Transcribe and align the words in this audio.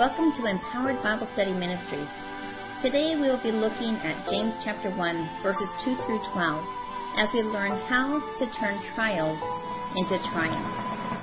Welcome 0.00 0.32
to 0.38 0.46
Empowered 0.46 1.02
Bible 1.02 1.28
Study 1.34 1.52
Ministries. 1.52 2.08
Today 2.80 3.16
we 3.16 3.28
will 3.28 3.42
be 3.42 3.52
looking 3.52 3.96
at 3.96 4.26
James 4.30 4.54
chapter 4.64 4.88
1, 4.88 5.42
verses 5.42 5.68
2 5.84 5.94
through 6.06 6.20
12, 6.32 6.64
as 7.18 7.28
we 7.34 7.42
learn 7.42 7.72
how 7.82 8.18
to 8.38 8.50
turn 8.58 8.80
trials 8.94 9.38
into 9.94 10.16
triumph. 10.32 11.20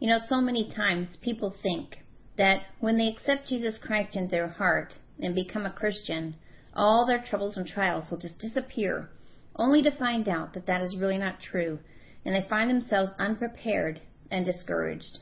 You 0.00 0.08
know, 0.08 0.18
so 0.26 0.40
many 0.40 0.72
times 0.74 1.18
people 1.20 1.54
think 1.62 1.96
that 2.38 2.62
when 2.80 2.96
they 2.96 3.08
accept 3.08 3.48
Jesus 3.48 3.78
Christ 3.82 4.16
into 4.16 4.30
their 4.30 4.48
heart 4.48 4.94
and 5.20 5.34
become 5.34 5.66
a 5.66 5.70
Christian, 5.70 6.36
all 6.72 7.04
their 7.04 7.22
troubles 7.22 7.58
and 7.58 7.66
trials 7.66 8.10
will 8.10 8.16
just 8.16 8.38
disappear, 8.38 9.10
only 9.56 9.82
to 9.82 9.98
find 9.98 10.26
out 10.26 10.54
that 10.54 10.66
that 10.68 10.80
is 10.80 10.96
really 10.96 11.18
not 11.18 11.42
true, 11.42 11.80
and 12.24 12.34
they 12.34 12.48
find 12.48 12.70
themselves 12.70 13.12
unprepared 13.18 14.00
and 14.30 14.46
discouraged. 14.46 15.18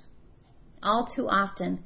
All 0.80 1.08
too 1.12 1.28
often, 1.28 1.83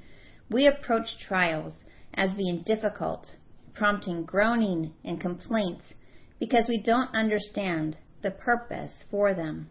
we 0.50 0.66
approach 0.66 1.18
trials 1.18 1.74
as 2.14 2.32
being 2.32 2.62
difficult, 2.62 3.26
prompting 3.74 4.24
groaning 4.24 4.92
and 5.04 5.20
complaints 5.20 5.84
because 6.40 6.66
we 6.68 6.80
don't 6.82 7.14
understand 7.14 7.96
the 8.22 8.30
purpose 8.30 9.04
for 9.10 9.34
them. 9.34 9.68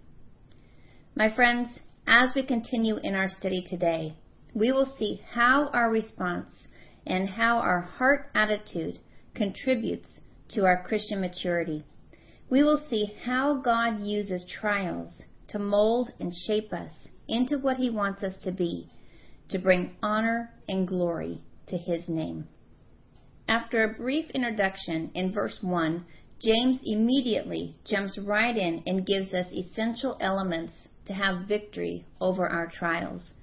My 1.16 1.34
friends, 1.34 1.80
as 2.06 2.36
we 2.36 2.44
continue 2.44 2.98
in 2.98 3.16
our 3.16 3.28
study 3.28 3.66
today, 3.68 4.16
we 4.54 4.72
will 4.72 4.94
see 4.98 5.22
how 5.32 5.70
our 5.70 5.90
response 5.90 6.54
and 7.06 7.28
how 7.28 7.58
our 7.58 7.82
heart 7.82 8.30
attitude 8.36 9.00
contributes 9.34 10.20
to 10.50 10.66
our 10.66 10.84
Christian 10.84 11.22
maturity. 11.22 11.84
We 12.50 12.64
will 12.64 12.82
see 12.90 13.14
how 13.24 13.56
God 13.56 14.00
uses 14.02 14.46
trials 14.46 15.22
to 15.50 15.60
mold 15.60 16.12
and 16.20 16.34
shape 16.34 16.72
us 16.72 16.92
into 17.28 17.58
what 17.58 17.78
He 17.78 17.90
wants 17.90 18.24
us 18.24 18.40
to 18.44 18.52
be 18.52 18.90
to 19.50 19.60
bring 19.60 19.96
honor 20.02 20.54
and 20.68 20.88
glory 20.88 21.42
to 21.68 21.78
his 21.78 22.08
name. 22.08 22.48
After 23.48 23.84
a 23.84 23.94
brief 23.94 24.30
introduction 24.32 25.12
in 25.14 25.32
verse 25.32 25.58
1, 25.62 26.06
James 26.40 26.80
immediately 26.84 27.76
jumps 27.86 28.18
right 28.18 28.56
in 28.56 28.84
and 28.86 29.06
gives 29.06 29.34
us 29.34 29.52
essential 29.52 30.18
elements 30.20 30.74
to 31.06 31.14
have 31.14 31.48
victory 31.48 32.06
over 32.20 32.48
our 32.48 32.68
trials. 32.68 33.34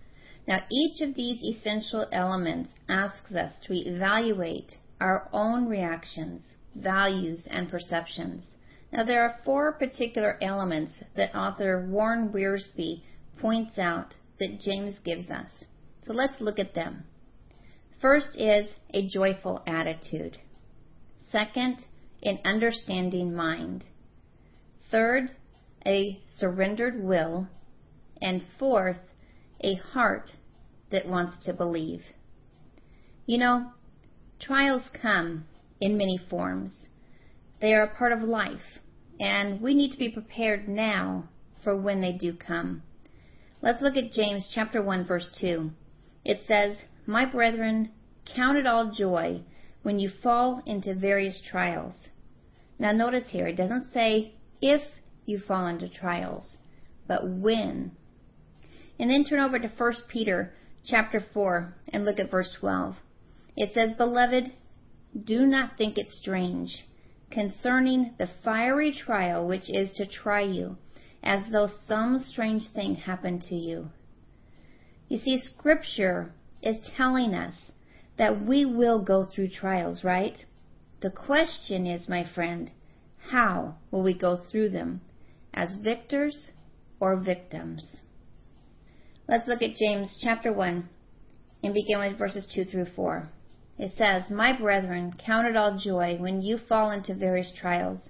Now, 0.47 0.61
each 0.71 1.01
of 1.01 1.15
these 1.15 1.43
essential 1.43 2.07
elements 2.13 2.71
asks 2.89 3.33
us 3.33 3.53
to 3.67 3.73
evaluate 3.73 4.77
our 5.01 5.29
own 5.33 5.67
reactions, 5.67 6.43
values, 6.75 7.49
and 7.51 7.69
perceptions. 7.69 8.55
Now, 8.93 9.05
there 9.05 9.23
are 9.23 9.41
four 9.45 9.73
particular 9.73 10.39
elements 10.43 11.03
that 11.17 11.35
author 11.35 11.87
Warren 11.89 12.29
Wiersbe 12.29 13.03
points 13.39 13.79
out 13.79 14.15
that 14.39 14.61
James 14.61 14.99
gives 15.03 15.31
us. 15.31 15.65
So 16.05 16.13
let's 16.13 16.41
look 16.41 16.59
at 16.59 16.75
them. 16.75 17.05
First 18.01 18.37
is 18.37 18.67
a 18.93 19.09
joyful 19.09 19.63
attitude. 19.67 20.37
Second, 21.31 21.87
an 22.23 22.39
understanding 22.45 23.35
mind. 23.35 23.87
Third, 24.91 25.31
a 25.87 26.21
surrendered 26.27 27.03
will. 27.03 27.49
And 28.21 28.45
fourth, 28.59 28.99
a 29.63 29.75
heart 29.75 30.33
that 30.91 31.09
wants 31.09 31.45
to 31.47 31.55
believe. 31.55 32.03
You 33.27 33.39
know, 33.39 33.73
trials 34.39 34.91
come 35.01 35.47
in 35.81 35.97
many 35.97 36.19
forms. 36.29 36.87
They 37.61 37.73
are 37.73 37.85
a 37.85 37.95
part 37.95 38.13
of 38.13 38.21
life, 38.21 38.79
and 39.19 39.61
we 39.61 39.73
need 39.73 39.93
to 39.93 39.99
be 39.99 40.11
prepared 40.11 40.69
now 40.69 41.29
for 41.63 41.75
when 41.75 42.03
they 42.03 42.13
do 42.13 42.35
come. 42.35 42.83
Let's 43.63 43.81
look 43.81 43.97
at 43.97 44.13
James 44.13 44.51
chapter 44.55 44.83
1 44.83 45.07
verse 45.07 45.31
2. 45.41 45.71
It 46.25 46.41
says, 46.47 46.77
My 47.07 47.25
brethren, 47.25 47.91
count 48.25 48.57
it 48.57 48.67
all 48.67 48.91
joy 48.91 49.43
when 49.83 49.99
you 49.99 50.09
fall 50.09 50.63
into 50.65 50.95
various 50.95 51.41
trials. 51.43 52.09
Now 52.79 52.93
notice 52.93 53.31
here, 53.31 53.47
it 53.47 53.57
doesn't 53.57 53.93
say 53.93 54.35
if 54.63 54.81
you 55.27 55.39
fall 55.39 55.67
into 55.67 55.89
trials, 55.89 56.57
but 57.07 57.29
when. 57.29 57.93
And 58.99 59.11
then 59.11 59.25
turn 59.25 59.41
over 59.41 59.59
to 59.59 59.69
1 59.69 59.93
Peter 60.09 60.55
chapter 60.85 61.21
4 61.21 61.75
and 61.89 62.05
look 62.05 62.19
at 62.19 62.31
verse 62.31 62.57
12. 62.59 62.97
It 63.57 63.73
says, 63.73 63.97
Beloved, 63.97 64.53
do 65.25 65.47
not 65.47 65.77
think 65.77 65.99
it 65.99 66.09
strange 66.09 66.85
concerning 67.31 68.15
the 68.19 68.29
fiery 68.43 68.93
trial 68.93 69.47
which 69.47 69.69
is 69.69 69.93
to 69.93 70.07
try 70.07 70.41
you, 70.41 70.77
as 71.23 71.43
though 71.51 71.69
some 71.87 72.19
strange 72.19 72.63
thing 72.75 72.95
happened 72.95 73.43
to 73.43 73.55
you. 73.55 73.91
You 75.09 75.19
see, 75.19 75.39
Scripture 75.39 76.33
is 76.63 76.79
telling 76.97 77.35
us 77.35 77.55
that 78.17 78.45
we 78.45 78.65
will 78.65 79.01
go 79.01 79.25
through 79.27 79.49
trials, 79.49 80.03
right? 80.03 80.45
The 81.01 81.11
question 81.11 81.87
is, 81.87 82.09
my 82.09 82.25
friend, 82.25 82.71
how 83.31 83.77
will 83.91 84.03
we 84.03 84.15
go 84.15 84.37
through 84.37 84.71
them? 84.71 85.03
As 85.53 85.75
victors 85.75 86.51
or 87.01 87.17
victims? 87.17 88.01
Let's 89.29 89.47
look 89.47 89.63
at 89.63 89.77
James 89.77 90.17
chapter 90.21 90.53
1 90.53 90.89
and 91.63 91.75
begin 91.75 91.99
with 91.99 92.19
verses 92.19 92.47
2 92.55 92.65
through 92.65 92.87
4. 92.87 93.29
It 93.79 93.93
says, 93.99 94.31
My 94.31 94.53
brethren, 94.53 95.15
count 95.19 95.47
it 95.47 95.57
all 95.57 95.79
joy 95.79 96.17
when 96.17 96.41
you 96.41 96.57
fall 96.57 96.91
into 96.91 97.15
various 97.15 97.53
trials, 97.53 98.09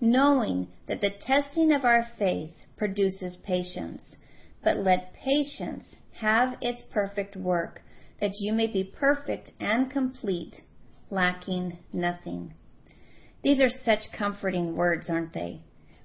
knowing 0.00 0.68
that 0.86 1.00
the 1.00 1.10
testing 1.10 1.72
of 1.72 1.84
our 1.84 2.06
faith 2.18 2.52
produces 2.76 3.36
patience. 3.36 4.16
But 4.62 4.76
let 4.78 5.14
patience 5.14 5.84
have 6.20 6.56
its 6.60 6.82
perfect 6.90 7.36
work, 7.36 7.82
that 8.20 8.32
you 8.40 8.52
may 8.52 8.66
be 8.66 8.84
perfect 8.84 9.50
and 9.60 9.90
complete, 9.90 10.62
lacking 11.10 11.78
nothing. 11.92 12.54
These 13.42 13.60
are 13.60 13.70
such 13.84 14.10
comforting 14.16 14.76
words, 14.76 15.08
aren't 15.08 15.32
they? 15.32 15.60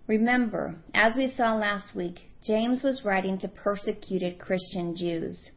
Remember, 0.07 0.75
as 0.94 1.16
we 1.16 1.31
saw 1.31 1.55
last 1.55 1.95
week, 1.95 2.29
James 2.44 2.83
was 2.83 3.05
writing 3.05 3.38
to 3.39 3.47
persecuted 3.47 4.39
Christian 4.39 4.95
Jews. 4.95 5.49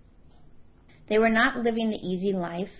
They 1.08 1.18
were 1.18 1.30
not 1.30 1.58
living 1.58 1.90
the 1.90 2.06
easy 2.06 2.32
life. 2.32 2.70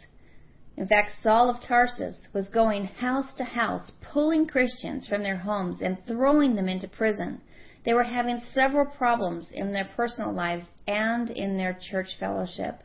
In 0.77 0.87
fact, 0.87 1.13
Saul 1.23 1.51
of 1.51 1.61
Tarsus 1.61 2.29
was 2.33 2.49
going 2.49 2.85
house 2.85 3.35
to 3.35 3.45
house, 3.45 3.93
pulling 4.01 4.47
Christians 4.47 5.07
from 5.07 5.23
their 5.23 5.39
homes 5.39 5.81
and 5.81 5.99
throwing 6.07 6.55
them 6.55 6.69
into 6.69 6.89
prison. 6.89 7.41
They 7.85 7.93
were 7.93 8.05
having 8.05 8.41
several 8.53 8.87
problems 8.87 9.51
in 9.53 9.73
their 9.73 9.89
personal 9.97 10.33
lives 10.33 10.65
and 10.87 11.31
in 11.31 11.57
their 11.57 11.79
church 11.81 12.17
fellowship. 12.19 12.81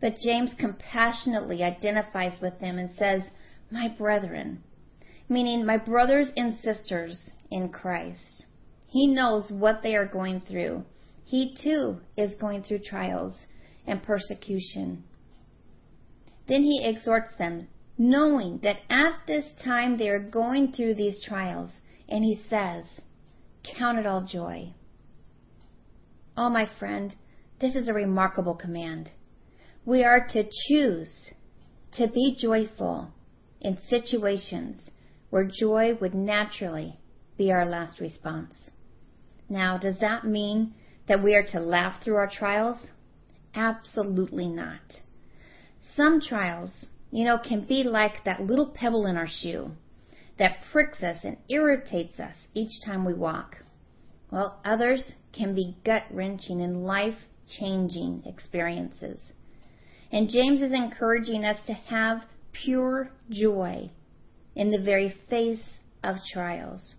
But 0.00 0.18
James 0.18 0.54
compassionately 0.58 1.62
identifies 1.62 2.40
with 2.40 2.58
them 2.60 2.78
and 2.78 2.90
says, 2.96 3.22
My 3.70 3.88
brethren, 3.88 4.62
meaning 5.28 5.64
my 5.64 5.78
brothers 5.78 6.30
and 6.36 6.58
sisters 6.60 7.30
in 7.50 7.70
Christ. 7.70 8.44
He 8.86 9.06
knows 9.08 9.50
what 9.50 9.82
they 9.82 9.96
are 9.96 10.06
going 10.06 10.40
through. 10.40 10.84
He 11.24 11.56
too 11.60 12.00
is 12.16 12.34
going 12.34 12.62
through 12.62 12.80
trials 12.80 13.46
and 13.86 14.02
persecution. 14.02 15.04
Then 16.46 16.62
he 16.62 16.84
exhorts 16.84 17.34
them, 17.36 17.68
knowing 17.96 18.58
that 18.58 18.80
at 18.90 19.26
this 19.26 19.46
time 19.64 19.96
they 19.96 20.08
are 20.08 20.20
going 20.20 20.72
through 20.72 20.94
these 20.94 21.20
trials, 21.24 21.70
and 22.08 22.22
he 22.22 22.40
says, 22.48 22.84
Count 23.64 23.98
it 23.98 24.06
all 24.06 24.22
joy. 24.22 24.72
Oh, 26.36 26.50
my 26.50 26.68
friend, 26.78 27.14
this 27.60 27.74
is 27.74 27.88
a 27.88 27.94
remarkable 27.94 28.54
command. 28.54 29.10
We 29.86 30.04
are 30.04 30.26
to 30.28 30.48
choose 30.68 31.30
to 31.92 32.08
be 32.08 32.36
joyful 32.38 33.10
in 33.60 33.78
situations 33.88 34.90
where 35.30 35.50
joy 35.60 35.94
would 36.00 36.14
naturally 36.14 36.98
be 37.38 37.50
our 37.50 37.64
last 37.64 38.00
response. 38.00 38.54
Now, 39.48 39.78
does 39.78 39.98
that 40.00 40.24
mean 40.24 40.74
that 41.08 41.22
we 41.22 41.34
are 41.34 41.46
to 41.52 41.60
laugh 41.60 42.02
through 42.02 42.16
our 42.16 42.30
trials? 42.30 42.90
Absolutely 43.54 44.48
not. 44.48 45.00
Some 45.96 46.20
trials, 46.20 46.70
you 47.10 47.24
know, 47.24 47.38
can 47.38 47.64
be 47.64 47.84
like 47.84 48.24
that 48.24 48.42
little 48.42 48.72
pebble 48.74 49.06
in 49.06 49.16
our 49.16 49.28
shoe 49.28 49.70
that 50.38 50.58
pricks 50.72 51.02
us 51.02 51.18
and 51.22 51.36
irritates 51.48 52.18
us 52.18 52.34
each 52.54 52.72
time 52.84 53.04
we 53.04 53.14
walk, 53.14 53.58
while 54.30 54.60
others 54.64 55.12
can 55.32 55.54
be 55.54 55.76
gut 55.84 56.04
wrenching 56.10 56.60
and 56.60 56.84
life 56.84 57.18
changing 57.58 58.22
experiences. 58.26 59.20
And 60.10 60.28
James 60.28 60.60
is 60.60 60.72
encouraging 60.72 61.44
us 61.44 61.58
to 61.66 61.72
have 61.72 62.24
pure 62.52 63.10
joy 63.30 63.90
in 64.54 64.70
the 64.70 64.80
very 64.80 65.14
face 65.28 65.78
of 66.02 66.16
trials. 66.32 66.94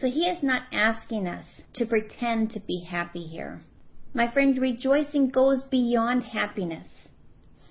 So 0.00 0.06
he 0.06 0.26
is 0.26 0.42
not 0.42 0.62
asking 0.72 1.28
us 1.28 1.44
to 1.74 1.86
pretend 1.86 2.50
to 2.52 2.60
be 2.60 2.86
happy 2.90 3.26
here. 3.26 3.62
My 4.14 4.32
friend, 4.32 4.58
rejoicing 4.58 5.30
goes 5.30 5.62
beyond 5.62 6.24
happiness. 6.24 6.88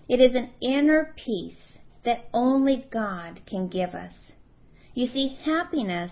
It 0.07 0.21
is 0.21 0.35
an 0.35 0.51
inner 0.61 1.13
peace 1.17 1.77
that 2.05 2.29
only 2.33 2.87
God 2.91 3.41
can 3.45 3.67
give 3.67 3.89
us. 3.89 4.13
You 4.93 5.07
see, 5.07 5.37
happiness 5.43 6.11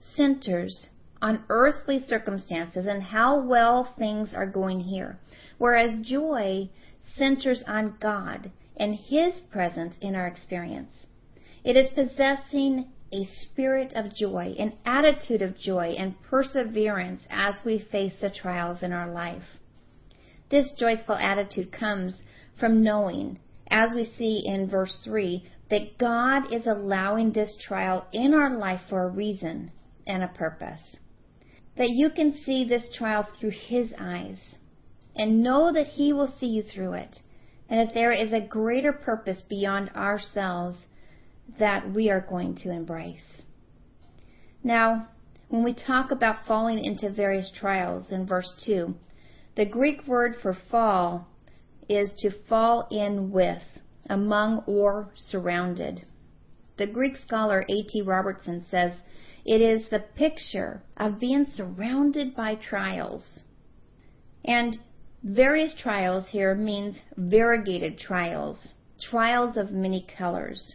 centers 0.00 0.86
on 1.20 1.44
earthly 1.48 1.98
circumstances 1.98 2.86
and 2.86 3.02
how 3.02 3.40
well 3.40 3.94
things 3.98 4.34
are 4.34 4.46
going 4.46 4.80
here, 4.80 5.18
whereas 5.58 5.94
joy 6.02 6.68
centers 7.16 7.62
on 7.66 7.96
God 8.00 8.50
and 8.76 8.94
His 8.94 9.40
presence 9.50 9.94
in 10.00 10.14
our 10.14 10.26
experience. 10.26 11.06
It 11.64 11.76
is 11.76 11.90
possessing 11.94 12.92
a 13.12 13.28
spirit 13.42 13.92
of 13.94 14.14
joy, 14.14 14.54
an 14.58 14.74
attitude 14.84 15.40
of 15.40 15.56
joy 15.56 15.94
and 15.96 16.20
perseverance 16.22 17.22
as 17.30 17.54
we 17.64 17.86
face 17.90 18.14
the 18.20 18.30
trials 18.30 18.82
in 18.82 18.92
our 18.92 19.10
life. 19.10 19.44
This 20.50 20.72
joyful 20.76 21.14
attitude 21.14 21.72
comes 21.72 22.22
from 22.58 22.82
knowing, 22.82 23.38
as 23.68 23.94
we 23.94 24.04
see 24.04 24.42
in 24.44 24.68
verse 24.68 24.98
3, 25.04 25.44
that 25.70 25.98
God 25.98 26.52
is 26.52 26.66
allowing 26.66 27.32
this 27.32 27.56
trial 27.66 28.06
in 28.12 28.34
our 28.34 28.56
life 28.56 28.80
for 28.88 29.04
a 29.04 29.08
reason 29.08 29.70
and 30.06 30.22
a 30.22 30.28
purpose. 30.28 30.80
That 31.76 31.90
you 31.90 32.10
can 32.10 32.34
see 32.44 32.64
this 32.64 32.88
trial 32.96 33.26
through 33.38 33.52
His 33.68 33.92
eyes 33.98 34.38
and 35.16 35.42
know 35.42 35.72
that 35.72 35.86
He 35.86 36.12
will 36.12 36.32
see 36.38 36.46
you 36.46 36.62
through 36.62 36.94
it 36.94 37.18
and 37.68 37.80
that 37.80 37.94
there 37.94 38.12
is 38.12 38.32
a 38.32 38.40
greater 38.40 38.92
purpose 38.92 39.40
beyond 39.48 39.90
ourselves 39.90 40.78
that 41.58 41.92
we 41.92 42.10
are 42.10 42.20
going 42.20 42.54
to 42.56 42.70
embrace. 42.70 43.42
Now, 44.62 45.08
when 45.48 45.62
we 45.62 45.74
talk 45.74 46.10
about 46.10 46.46
falling 46.46 46.82
into 46.84 47.10
various 47.10 47.50
trials 47.58 48.10
in 48.10 48.26
verse 48.26 48.52
2, 48.66 48.94
the 49.56 49.66
Greek 49.66 50.06
word 50.06 50.36
for 50.42 50.56
fall 50.70 51.28
is 51.88 52.10
to 52.18 52.30
fall 52.48 52.88
in 52.90 53.30
with, 53.30 53.62
among, 54.08 54.62
or 54.66 55.10
surrounded. 55.14 56.04
The 56.76 56.86
Greek 56.86 57.16
scholar 57.16 57.64
A.T. 57.68 58.02
Robertson 58.02 58.64
says 58.70 58.92
it 59.44 59.60
is 59.60 59.88
the 59.88 60.00
picture 60.00 60.82
of 60.96 61.20
being 61.20 61.44
surrounded 61.44 62.34
by 62.34 62.54
trials. 62.54 63.40
And 64.44 64.78
various 65.22 65.74
trials 65.74 66.28
here 66.28 66.54
means 66.54 66.96
variegated 67.16 67.98
trials, 67.98 68.72
trials 69.00 69.56
of 69.56 69.70
many 69.70 70.06
colors. 70.18 70.74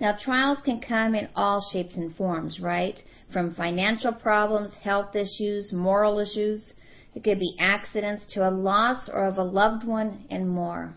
Now, 0.00 0.16
trials 0.16 0.58
can 0.64 0.80
come 0.80 1.14
in 1.14 1.28
all 1.36 1.60
shapes 1.72 1.96
and 1.96 2.14
forms, 2.16 2.60
right? 2.60 3.00
From 3.32 3.54
financial 3.54 4.12
problems, 4.12 4.74
health 4.74 5.14
issues, 5.14 5.72
moral 5.72 6.18
issues. 6.18 6.72
It 7.14 7.22
could 7.22 7.38
be 7.38 7.56
accidents 7.60 8.26
to 8.34 8.48
a 8.48 8.50
loss 8.50 9.08
or 9.08 9.24
of 9.24 9.38
a 9.38 9.44
loved 9.44 9.84
one 9.86 10.24
and 10.30 10.48
more. 10.50 10.94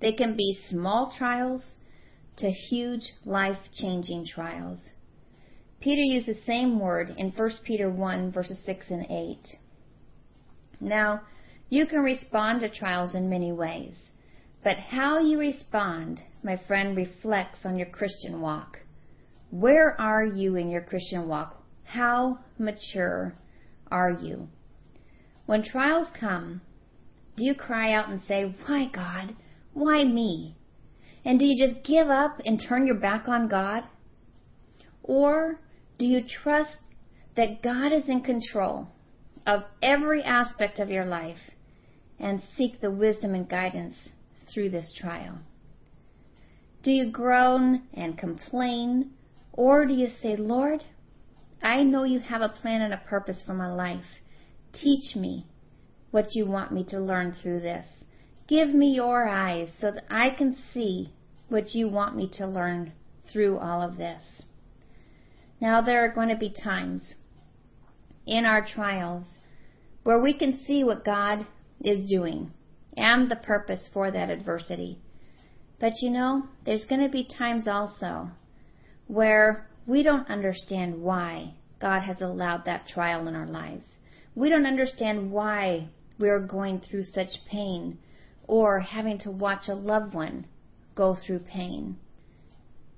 They 0.00 0.12
can 0.12 0.36
be 0.36 0.58
small 0.68 1.12
trials 1.16 1.74
to 2.36 2.50
huge 2.50 3.12
life 3.24 3.58
changing 3.72 4.26
trials. 4.26 4.90
Peter 5.80 6.02
used 6.02 6.26
the 6.26 6.40
same 6.46 6.78
word 6.78 7.14
in 7.16 7.30
1 7.30 7.50
Peter 7.64 7.90
1 7.90 8.32
verses 8.32 8.60
6 8.64 8.90
and 8.90 9.06
8. 9.10 9.58
Now, 10.80 11.22
you 11.68 11.86
can 11.86 12.00
respond 12.00 12.60
to 12.60 12.68
trials 12.68 13.14
in 13.14 13.30
many 13.30 13.52
ways. 13.52 13.94
But 14.62 14.78
how 14.78 15.20
you 15.20 15.38
respond, 15.38 16.20
my 16.42 16.56
friend, 16.66 16.96
reflects 16.96 17.64
on 17.64 17.76
your 17.76 17.88
Christian 17.88 18.40
walk. 18.40 18.80
Where 19.50 19.98
are 20.00 20.24
you 20.24 20.56
in 20.56 20.68
your 20.70 20.80
Christian 20.80 21.28
walk? 21.28 21.62
How 21.84 22.40
mature 22.58 23.34
are 23.90 24.10
you? 24.10 24.48
When 25.46 25.62
trials 25.62 26.08
come, 26.18 26.60
do 27.36 27.44
you 27.44 27.54
cry 27.54 27.92
out 27.92 28.08
and 28.08 28.20
say, 28.26 28.54
Why 28.66 28.86
God? 28.92 29.36
Why 29.76 30.04
me? 30.04 30.56
And 31.22 31.38
do 31.38 31.44
you 31.44 31.66
just 31.66 31.84
give 31.84 32.08
up 32.08 32.40
and 32.46 32.58
turn 32.58 32.86
your 32.86 32.96
back 32.96 33.28
on 33.28 33.46
God? 33.46 33.82
Or 35.02 35.60
do 35.98 36.06
you 36.06 36.22
trust 36.26 36.78
that 37.36 37.62
God 37.62 37.92
is 37.92 38.08
in 38.08 38.22
control 38.22 38.88
of 39.46 39.64
every 39.82 40.22
aspect 40.22 40.78
of 40.78 40.88
your 40.88 41.04
life 41.04 41.50
and 42.18 42.42
seek 42.56 42.80
the 42.80 42.90
wisdom 42.90 43.34
and 43.34 43.46
guidance 43.46 43.96
through 44.48 44.70
this 44.70 44.94
trial? 44.98 45.40
Do 46.82 46.90
you 46.90 47.12
groan 47.12 47.82
and 47.92 48.16
complain, 48.16 49.10
or 49.52 49.84
do 49.84 49.92
you 49.92 50.08
say, 50.22 50.36
Lord, 50.36 50.84
I 51.62 51.82
know 51.82 52.04
you 52.04 52.20
have 52.20 52.40
a 52.40 52.48
plan 52.48 52.80
and 52.80 52.94
a 52.94 53.08
purpose 53.08 53.42
for 53.44 53.52
my 53.52 53.70
life. 53.70 54.22
Teach 54.72 55.14
me 55.14 55.44
what 56.12 56.34
you 56.34 56.46
want 56.46 56.72
me 56.72 56.82
to 56.84 56.98
learn 56.98 57.34
through 57.34 57.60
this. 57.60 57.86
Give 58.46 58.68
me 58.68 58.94
your 58.94 59.28
eyes 59.28 59.70
so 59.80 59.90
that 59.90 60.04
I 60.10 60.30
can 60.30 60.56
see 60.72 61.12
what 61.48 61.74
you 61.74 61.88
want 61.88 62.16
me 62.16 62.28
to 62.34 62.46
learn 62.46 62.92
through 63.32 63.58
all 63.58 63.82
of 63.82 63.96
this. 63.96 64.22
Now, 65.60 65.80
there 65.80 66.04
are 66.04 66.12
going 66.12 66.28
to 66.28 66.36
be 66.36 66.50
times 66.50 67.14
in 68.26 68.44
our 68.44 68.64
trials 68.64 69.38
where 70.02 70.20
we 70.20 70.38
can 70.38 70.60
see 70.64 70.84
what 70.84 71.04
God 71.04 71.46
is 71.80 72.08
doing 72.08 72.52
and 72.96 73.30
the 73.30 73.36
purpose 73.36 73.88
for 73.92 74.10
that 74.10 74.30
adversity. 74.30 74.98
But 75.80 76.00
you 76.00 76.10
know, 76.10 76.44
there's 76.64 76.84
going 76.84 77.02
to 77.02 77.08
be 77.08 77.24
times 77.24 77.66
also 77.66 78.30
where 79.08 79.68
we 79.86 80.02
don't 80.02 80.28
understand 80.28 81.02
why 81.02 81.54
God 81.80 82.00
has 82.02 82.20
allowed 82.20 82.64
that 82.64 82.88
trial 82.88 83.28
in 83.28 83.34
our 83.36 83.46
lives. 83.46 83.86
We 84.34 84.48
don't 84.48 84.66
understand 84.66 85.30
why 85.30 85.88
we're 86.18 86.46
going 86.46 86.80
through 86.80 87.04
such 87.04 87.30
pain 87.50 87.98
or 88.46 88.80
having 88.80 89.18
to 89.18 89.30
watch 89.30 89.68
a 89.68 89.74
loved 89.74 90.14
one 90.14 90.46
go 90.94 91.14
through 91.14 91.40
pain. 91.40 91.96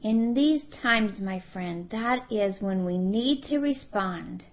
In 0.01 0.35
these 0.35 0.63
times, 0.83 1.21
my 1.21 1.43
friend, 1.53 1.89
that 1.91 2.31
is 2.31 2.63
when 2.63 2.85
we 2.85 2.99
need 2.99 3.43
to 3.45 3.59
respond 3.59 4.45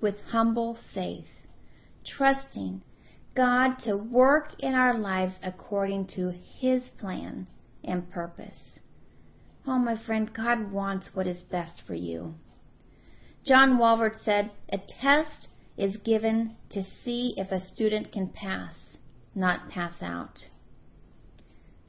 with 0.00 0.20
humble 0.30 0.78
faith, 0.92 1.26
trusting 2.04 2.82
God 3.34 3.78
to 3.80 3.96
work 3.96 4.60
in 4.60 4.74
our 4.74 4.96
lives 4.96 5.34
according 5.42 6.06
to 6.14 6.30
His 6.30 6.88
plan 7.00 7.48
and 7.82 8.08
purpose. 8.10 8.78
Oh, 9.66 9.78
my 9.78 9.96
friend, 9.96 10.32
God 10.32 10.70
wants 10.70 11.10
what 11.14 11.26
is 11.26 11.42
best 11.42 11.80
for 11.86 11.94
you. 11.94 12.34
John 13.44 13.78
Walvoord 13.78 14.22
said, 14.22 14.52
A 14.68 14.78
test 14.78 15.48
is 15.76 15.96
given 15.96 16.54
to 16.70 16.84
see 17.02 17.34
if 17.36 17.50
a 17.50 17.66
student 17.66 18.12
can 18.12 18.28
pass, 18.28 18.93
not 19.34 19.68
pass 19.70 19.94
out. 20.02 20.46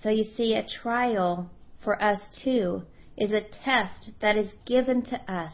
So 0.01 0.09
you 0.09 0.25
see, 0.35 0.53
a 0.53 0.67
trial 0.67 1.49
for 1.83 2.01
us 2.01 2.19
too 2.43 2.83
is 3.17 3.31
a 3.31 3.41
test 3.41 4.11
that 4.21 4.35
is 4.37 4.53
given 4.65 5.01
to 5.03 5.31
us, 5.31 5.53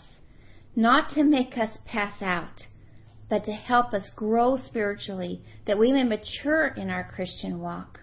not 0.76 1.10
to 1.12 1.24
make 1.24 1.58
us 1.58 1.78
pass 1.86 2.22
out, 2.22 2.66
but 3.30 3.46
to 3.46 3.54
help 3.54 3.94
us 3.94 4.10
grow 4.16 4.58
spiritually, 4.58 5.42
that 5.66 5.80
we 5.80 5.94
may 5.94 6.04
mature 6.04 6.68
in 6.68 6.90
our 6.90 7.04
Christian 7.04 7.60
walk. 7.60 8.00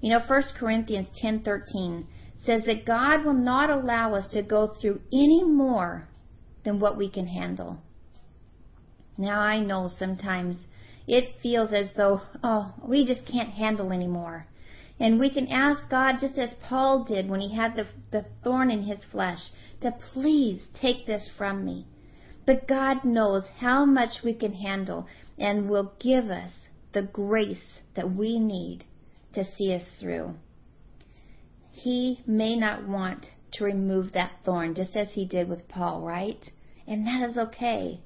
You 0.00 0.10
know, 0.10 0.20
1 0.20 0.42
Corinthians 0.56 1.08
10:13 1.20 2.06
says 2.44 2.64
that 2.66 2.86
God 2.86 3.24
will 3.24 3.34
not 3.34 3.68
allow 3.68 4.14
us 4.14 4.28
to 4.28 4.42
go 4.42 4.68
through 4.68 5.00
any 5.12 5.42
more 5.44 6.08
than 6.64 6.78
what 6.78 6.96
we 6.96 7.08
can 7.10 7.26
handle. 7.26 7.78
Now 9.16 9.40
I 9.40 9.58
know 9.58 9.88
sometimes 9.88 10.56
it 11.08 11.40
feels 11.42 11.72
as 11.72 11.94
though, 11.94 12.20
oh, 12.44 12.74
we 12.86 13.06
just 13.06 13.24
can't 13.24 13.48
handle 13.48 13.92
anymore. 13.92 14.46
And 15.00 15.18
we 15.18 15.30
can 15.30 15.48
ask 15.48 15.88
God, 15.88 16.16
just 16.20 16.36
as 16.36 16.54
Paul 16.62 17.04
did 17.04 17.28
when 17.28 17.40
he 17.40 17.54
had 17.54 17.76
the, 17.76 17.86
the 18.10 18.26
thorn 18.44 18.70
in 18.70 18.82
his 18.82 18.98
flesh, 19.10 19.50
to 19.80 19.90
please 19.90 20.68
take 20.74 21.06
this 21.06 21.28
from 21.38 21.64
me. 21.64 21.86
But 22.44 22.68
God 22.68 23.04
knows 23.04 23.44
how 23.58 23.86
much 23.86 24.22
we 24.22 24.34
can 24.34 24.52
handle 24.52 25.06
and 25.38 25.70
will 25.70 25.94
give 25.98 26.30
us 26.30 26.52
the 26.92 27.02
grace 27.02 27.80
that 27.94 28.10
we 28.14 28.38
need 28.38 28.84
to 29.32 29.44
see 29.44 29.72
us 29.74 29.88
through. 29.98 30.34
He 31.70 32.20
may 32.26 32.56
not 32.56 32.86
want 32.86 33.26
to 33.52 33.64
remove 33.64 34.12
that 34.12 34.32
thorn 34.44 34.74
just 34.74 34.96
as 34.96 35.12
he 35.12 35.24
did 35.24 35.48
with 35.48 35.68
Paul, 35.68 36.02
right? 36.02 36.50
And 36.86 37.06
that 37.06 37.28
is 37.28 37.38
okay. 37.38 38.00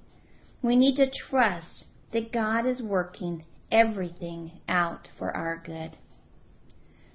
We 0.63 0.77
need 0.77 0.97
to 0.97 1.11
trust 1.11 1.87
that 2.13 2.33
God 2.33 2.67
is 2.67 2.83
working 2.83 3.45
everything 3.71 4.61
out 4.69 5.09
for 5.19 5.35
our 5.35 5.63
good. 5.65 5.97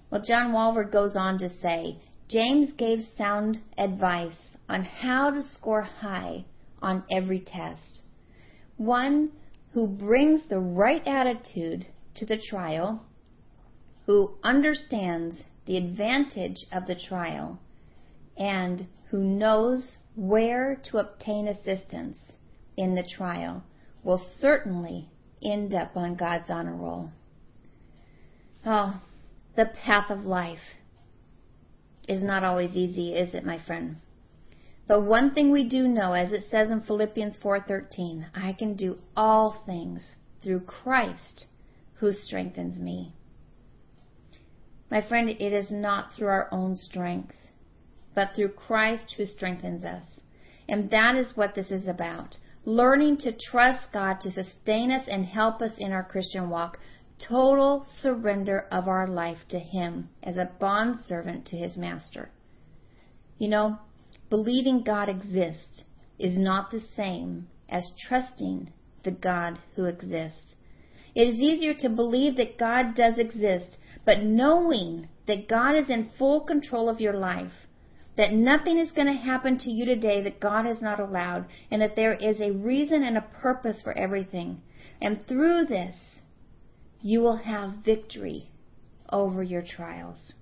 Well, 0.09 0.23
John 0.27 0.51
Walvoord 0.51 0.91
goes 0.91 1.15
on 1.15 1.37
to 1.39 1.49
say, 1.61 1.99
James 2.29 2.73
gave 2.73 2.99
sound 3.17 3.61
advice 3.77 4.55
on 4.67 4.83
how 4.83 5.29
to 5.31 5.43
score 5.43 5.83
high 5.83 6.45
on 6.81 7.03
every 7.09 7.39
test. 7.39 8.01
One 8.77 9.31
who 9.73 9.87
brings 9.87 10.41
the 10.49 10.59
right 10.59 11.05
attitude 11.05 11.85
to 12.15 12.25
the 12.25 12.41
trial, 12.49 13.05
who 14.05 14.37
understands 14.43 15.41
the 15.65 15.77
advantage 15.77 16.57
of 16.71 16.87
the 16.87 16.95
trial, 16.95 17.59
and 18.37 18.87
who 19.09 19.23
knows 19.23 19.97
where 20.15 20.81
to 20.85 20.97
obtain 20.97 21.47
assistance 21.47 22.17
in 22.75 22.95
the 22.95 23.07
trial 23.15 23.63
will 24.07 24.25
certainly 24.39 25.09
end 25.43 25.73
up 25.73 25.97
on 25.97 26.15
God's 26.15 26.49
honor 26.49 26.73
roll. 26.73 27.09
Oh, 28.65 29.01
the 29.57 29.65
path 29.65 30.09
of 30.09 30.23
life 30.23 30.77
is 32.07 32.23
not 32.23 32.41
always 32.41 32.73
easy, 32.73 33.13
is 33.13 33.33
it, 33.33 33.45
my 33.45 33.59
friend? 33.67 33.97
But 34.87 35.01
one 35.01 35.33
thing 35.33 35.51
we 35.51 35.67
do 35.67 35.89
know, 35.89 36.13
as 36.13 36.31
it 36.31 36.45
says 36.49 36.71
in 36.71 36.79
Philippians 36.79 37.37
4:13, 37.43 38.27
I 38.33 38.53
can 38.53 38.75
do 38.75 38.97
all 39.17 39.61
things 39.65 40.13
through 40.41 40.61
Christ 40.61 41.47
who 41.95 42.13
strengthens 42.13 42.79
me. 42.79 43.11
My 44.89 45.01
friend, 45.01 45.29
it 45.29 45.51
is 45.51 45.69
not 45.69 46.13
through 46.13 46.29
our 46.29 46.47
own 46.49 46.77
strength, 46.77 47.35
but 48.15 48.29
through 48.33 48.53
Christ 48.53 49.15
who 49.17 49.25
strengthens 49.25 49.83
us. 49.83 50.05
And 50.69 50.89
that 50.91 51.17
is 51.17 51.35
what 51.35 51.55
this 51.55 51.71
is 51.71 51.87
about. 51.87 52.37
Learning 52.67 53.15
to 53.15 53.31
trust 53.31 53.93
God 53.93 54.19
to 54.19 54.29
sustain 54.29 54.91
us 54.91 55.07
and 55.07 55.25
help 55.25 55.61
us 55.61 55.71
in 55.77 55.93
our 55.93 56.03
Christian 56.03 56.49
walk. 56.49 56.77
Total 57.17 57.85
surrender 58.01 58.67
of 58.69 58.89
our 58.89 59.07
life 59.07 59.37
to 59.47 59.57
Him 59.57 60.09
as 60.21 60.35
a 60.35 60.51
bond 60.59 60.97
servant 60.99 61.45
to 61.45 61.55
His 61.55 61.77
Master. 61.77 62.29
You 63.37 63.47
know, 63.47 63.79
believing 64.29 64.83
God 64.83 65.07
exists 65.07 65.83
is 66.19 66.37
not 66.37 66.69
the 66.69 66.81
same 66.81 67.47
as 67.69 67.89
trusting 68.05 68.73
the 69.03 69.11
God 69.11 69.59
who 69.77 69.85
exists. 69.85 70.55
It 71.15 71.21
is 71.21 71.39
easier 71.39 71.73
to 71.75 71.87
believe 71.87 72.35
that 72.35 72.59
God 72.59 72.95
does 72.95 73.17
exist, 73.17 73.77
but 74.03 74.23
knowing 74.23 75.07
that 75.25 75.47
God 75.47 75.77
is 75.77 75.89
in 75.89 76.09
full 76.17 76.41
control 76.41 76.89
of 76.89 76.99
your 76.99 77.13
life, 77.13 77.66
that 78.17 78.33
nothing 78.33 78.79
is 78.79 78.91
going 78.91 79.07
to 79.07 79.13
happen 79.13 79.57
to 79.59 79.69
you 79.69 79.85
today 79.85 80.23
that 80.23 80.39
God 80.39 80.65
has 80.65 80.81
not 80.81 80.99
allowed, 80.99 81.45
and 81.71 81.81
that 81.81 81.95
there 81.95 82.15
is 82.15 82.41
a 82.41 82.51
reason 82.51 83.03
and 83.03 83.17
a 83.17 83.21
purpose 83.41 83.81
for 83.81 83.97
everything. 83.97 84.61
And 85.01 85.25
through 85.27 85.65
this, 85.65 85.95
you 87.01 87.21
will 87.21 87.37
have 87.37 87.85
victory 87.85 88.49
over 89.11 89.43
your 89.43 89.61
trials. 89.61 90.33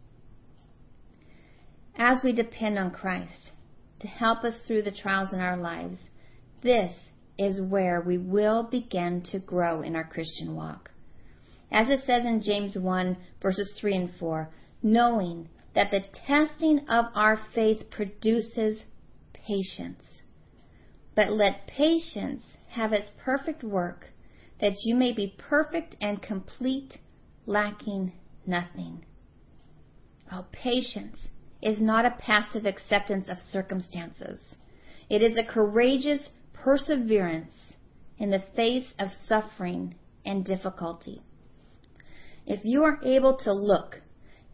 As 1.98 2.22
we 2.24 2.34
depend 2.34 2.79
on 2.79 2.91
Christ 2.91 3.51
to 4.00 4.08
help 4.08 4.44
us 4.44 4.60
through 4.65 4.84
the 4.84 4.91
trials 4.91 5.34
in 5.34 5.39
our 5.39 5.58
lives, 5.58 6.00
this 6.63 6.94
is 7.38 7.62
where 7.62 8.01
we 8.01 8.17
will 8.17 8.63
begin 8.63 9.22
to 9.32 9.39
grow 9.39 9.82
in 9.82 9.96
our 9.96 10.03
Christian 10.05 10.55
walk. 10.55 10.91
As 11.72 11.89
it 11.89 12.01
says 12.05 12.24
in 12.25 12.41
James 12.41 12.77
1, 12.77 13.17
verses 13.41 13.74
3 13.79 13.96
and 13.96 14.12
4, 14.17 14.50
knowing 14.82 15.50
that 15.75 15.91
the 15.91 16.03
testing 16.25 16.79
of 16.88 17.05
our 17.13 17.39
faith 17.53 17.89
produces 17.91 18.84
patience. 19.34 20.22
But 21.15 21.32
let 21.32 21.67
patience 21.67 22.41
have 22.70 22.94
its 22.94 23.12
perfect 23.24 23.63
work, 23.63 24.08
that 24.60 24.84
you 24.84 24.96
may 24.96 25.13
be 25.13 25.36
perfect 25.38 25.96
and 26.01 26.22
complete, 26.22 26.98
lacking 27.46 28.13
nothing. 28.48 29.05
Oh, 30.32 30.46
patience 30.51 31.27
is 31.62 31.79
not 31.79 32.05
a 32.05 32.15
passive 32.20 32.65
acceptance 32.65 33.27
of 33.29 33.38
circumstances. 33.39 34.39
It 35.10 35.22
is 35.22 35.38
a 35.38 35.44
courageous 35.44 36.29
perseverance 36.53 37.75
in 38.17 38.32
the 38.32 38.44
face 38.55 38.94
of 38.98 39.10
suffering 39.27 39.96
and 40.25 40.46
difficulty. 40.46 41.22
If 42.46 42.63
you 42.63 42.84
are 42.84 43.00
able 43.03 43.38
to 43.39 43.53
look 43.53 44.01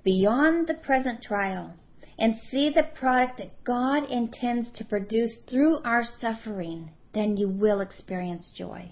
beyond 0.04 0.68
the 0.68 0.74
present 0.74 1.22
trial 1.22 1.74
and 2.18 2.40
see 2.50 2.70
the 2.70 2.88
product 2.96 3.38
that 3.38 3.64
God 3.64 4.10
intends 4.10 4.70
to 4.72 4.86
produce 4.86 5.36
through 5.50 5.80
our 5.84 6.04
suffering, 6.04 6.92
then 7.14 7.38
you 7.38 7.48
will 7.48 7.82
experience 7.82 8.52
joy. 8.56 8.92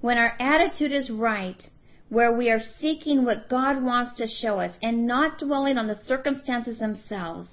When 0.00 0.18
our 0.18 0.34
attitude 0.40 0.92
is 0.92 1.10
right, 1.10 1.62
where 2.08 2.36
we 2.36 2.50
are 2.50 2.60
seeking 2.60 3.24
what 3.24 3.48
God 3.48 3.82
wants 3.82 4.16
to 4.16 4.26
show 4.26 4.58
us 4.58 4.76
and 4.82 5.06
not 5.06 5.38
dwelling 5.38 5.76
on 5.76 5.88
the 5.88 6.02
circumstances 6.04 6.78
themselves, 6.78 7.48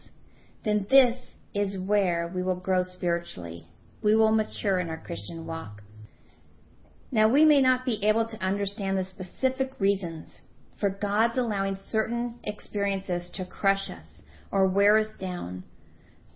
then 0.64 0.88
this 0.90 1.18
is 1.54 1.78
where 1.78 2.32
we 2.34 2.42
will 2.42 2.56
grow 2.56 2.84
spiritually 2.84 3.68
we 4.06 4.16
will 4.16 4.32
mature 4.32 4.80
in 4.80 4.88
our 4.88 5.00
Christian 5.00 5.48
walk. 5.48 5.82
Now, 7.12 7.28
we 7.28 7.44
may 7.44 7.60
not 7.60 7.86
be 7.86 8.06
able 8.06 8.28
to 8.28 8.46
understand 8.46 8.98
the 8.98 9.04
specific 9.04 9.72
reasons 9.80 10.38
for 10.80 10.90
God's 10.90 11.38
allowing 11.38 11.78
certain 11.90 12.36
experiences 12.44 13.30
to 13.34 13.46
crush 13.46 13.90
us 13.90 14.06
or 14.52 14.68
wear 14.68 14.98
us 14.98 15.16
down, 15.20 15.64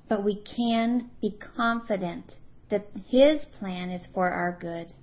but 0.08 0.24
we 0.24 0.42
can 0.42 1.10
be 1.22 1.38
confident 1.56 2.36
that 2.70 2.88
His 3.08 3.46
plan 3.60 3.90
is 3.90 4.08
for 4.14 4.30
our 4.30 4.58
good. 4.60 4.94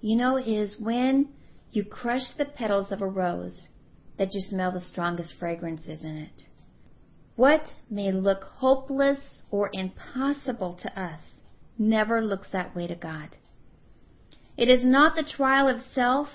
You 0.00 0.16
know, 0.16 0.36
it 0.36 0.46
is 0.46 0.76
when 0.78 1.28
you 1.72 1.84
crush 1.84 2.32
the 2.36 2.44
petals 2.44 2.92
of 2.92 3.02
a 3.02 3.08
rose 3.08 3.68
that 4.18 4.34
you 4.34 4.40
smell 4.40 4.72
the 4.72 4.80
strongest 4.80 5.34
fragrances 5.38 6.02
in 6.02 6.16
it. 6.16 6.44
What 7.34 7.74
may 7.90 8.12
look 8.12 8.44
hopeless 8.44 9.42
or 9.50 9.68
impossible 9.72 10.78
to 10.82 11.00
us 11.00 11.20
never 11.78 12.22
looks 12.22 12.48
that 12.52 12.74
way 12.74 12.86
to 12.86 12.94
God. 12.94 13.36
It 14.56 14.68
is 14.68 14.82
not 14.84 15.14
the 15.14 15.22
trial 15.22 15.68
itself 15.68 16.28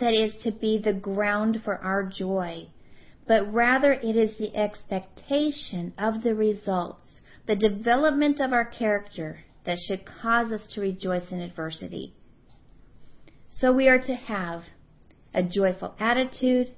that 0.00 0.14
is 0.14 0.34
to 0.42 0.50
be 0.50 0.78
the 0.78 0.92
ground 0.92 1.62
for 1.64 1.76
our 1.78 2.04
joy, 2.04 2.66
but 3.26 3.52
rather 3.52 3.92
it 3.92 4.16
is 4.16 4.36
the 4.38 4.56
expectation 4.56 5.92
of 5.98 6.22
the 6.22 6.34
results, 6.34 7.20
the 7.46 7.54
development 7.54 8.40
of 8.40 8.52
our 8.52 8.64
character 8.64 9.40
that 9.64 9.78
should 9.78 10.04
cause 10.04 10.50
us 10.50 10.66
to 10.66 10.80
rejoice 10.80 11.30
in 11.30 11.40
adversity. 11.40 12.14
So 13.52 13.72
we 13.72 13.88
are 13.88 14.00
to 14.00 14.14
have 14.14 14.62
a 15.34 15.42
joyful 15.42 15.94
attitude, 16.00 16.72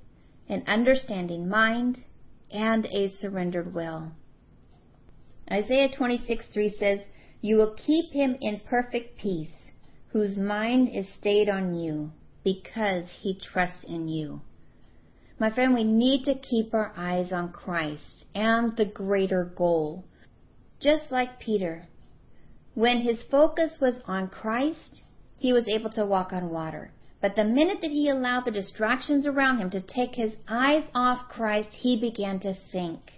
an 0.48 0.64
understanding 0.66 1.48
mind, 1.48 2.02
and 2.50 2.86
a 2.86 3.08
surrendered 3.08 3.72
will. 3.72 4.12
Isaiah 5.50 5.88
26:3 5.88 6.76
says, 6.76 7.00
"You 7.40 7.56
will 7.56 7.74
keep 7.74 8.12
him 8.12 8.36
in 8.40 8.60
perfect 8.60 9.16
peace, 9.16 9.70
whose 10.08 10.36
mind 10.36 10.88
is 10.88 11.08
stayed 11.08 11.48
on 11.48 11.74
you, 11.74 12.12
because 12.44 13.10
he 13.10 13.34
trusts 13.34 13.84
in 13.84 14.08
you." 14.08 14.40
My 15.38 15.50
friend, 15.50 15.74
we 15.74 15.84
need 15.84 16.24
to 16.24 16.34
keep 16.34 16.72
our 16.72 16.92
eyes 16.96 17.32
on 17.32 17.52
Christ 17.52 18.24
and 18.34 18.76
the 18.76 18.84
greater 18.84 19.44
goal. 19.44 20.04
Just 20.78 21.10
like 21.10 21.40
Peter, 21.40 21.86
when 22.74 23.00
his 23.00 23.22
focus 23.22 23.80
was 23.80 24.00
on 24.06 24.28
Christ, 24.28 25.02
he 25.38 25.52
was 25.52 25.66
able 25.68 25.90
to 25.90 26.06
walk 26.06 26.32
on 26.32 26.50
water. 26.50 26.92
But 27.20 27.36
the 27.36 27.44
minute 27.44 27.80
that 27.82 27.90
he 27.90 28.08
allowed 28.08 28.44
the 28.44 28.50
distractions 28.50 29.26
around 29.26 29.58
him 29.58 29.70
to 29.70 29.80
take 29.80 30.14
his 30.14 30.32
eyes 30.48 30.84
off 30.94 31.28
Christ, 31.28 31.72
he 31.72 31.96
began 32.00 32.40
to 32.40 32.54
sink. 32.54 33.12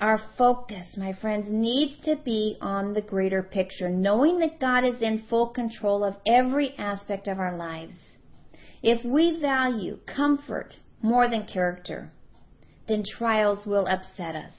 Our 0.00 0.18
focus, 0.36 0.96
my 0.96 1.12
friends, 1.12 1.48
needs 1.48 1.98
to 2.04 2.16
be 2.16 2.56
on 2.60 2.94
the 2.94 3.00
greater 3.00 3.42
picture, 3.42 3.88
knowing 3.88 4.38
that 4.40 4.58
God 4.58 4.84
is 4.84 5.00
in 5.02 5.18
full 5.28 5.48
control 5.48 6.02
of 6.02 6.16
every 6.26 6.76
aspect 6.76 7.28
of 7.28 7.38
our 7.38 7.56
lives. 7.56 7.96
If 8.84 9.04
we 9.04 9.40
value 9.40 9.98
comfort 10.06 10.78
more 11.02 11.28
than 11.28 11.46
character, 11.46 12.12
then 12.86 13.02
trials 13.02 13.66
will 13.66 13.86
upset 13.86 14.36
us. 14.36 14.52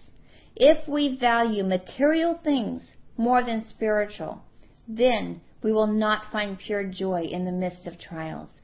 If 0.56 0.88
we 0.88 1.18
value 1.18 1.64
material 1.64 2.40
things 2.44 2.82
more 3.16 3.42
than 3.44 3.64
spiritual, 3.64 4.44
then 4.88 5.42
we 5.64 5.72
will 5.72 5.88
not 5.88 6.32
find 6.32 6.58
pure 6.58 6.84
joy 6.84 7.24
in 7.24 7.46
the 7.46 7.52
midst 7.52 7.88
of 7.88 7.98
trials 7.98 8.60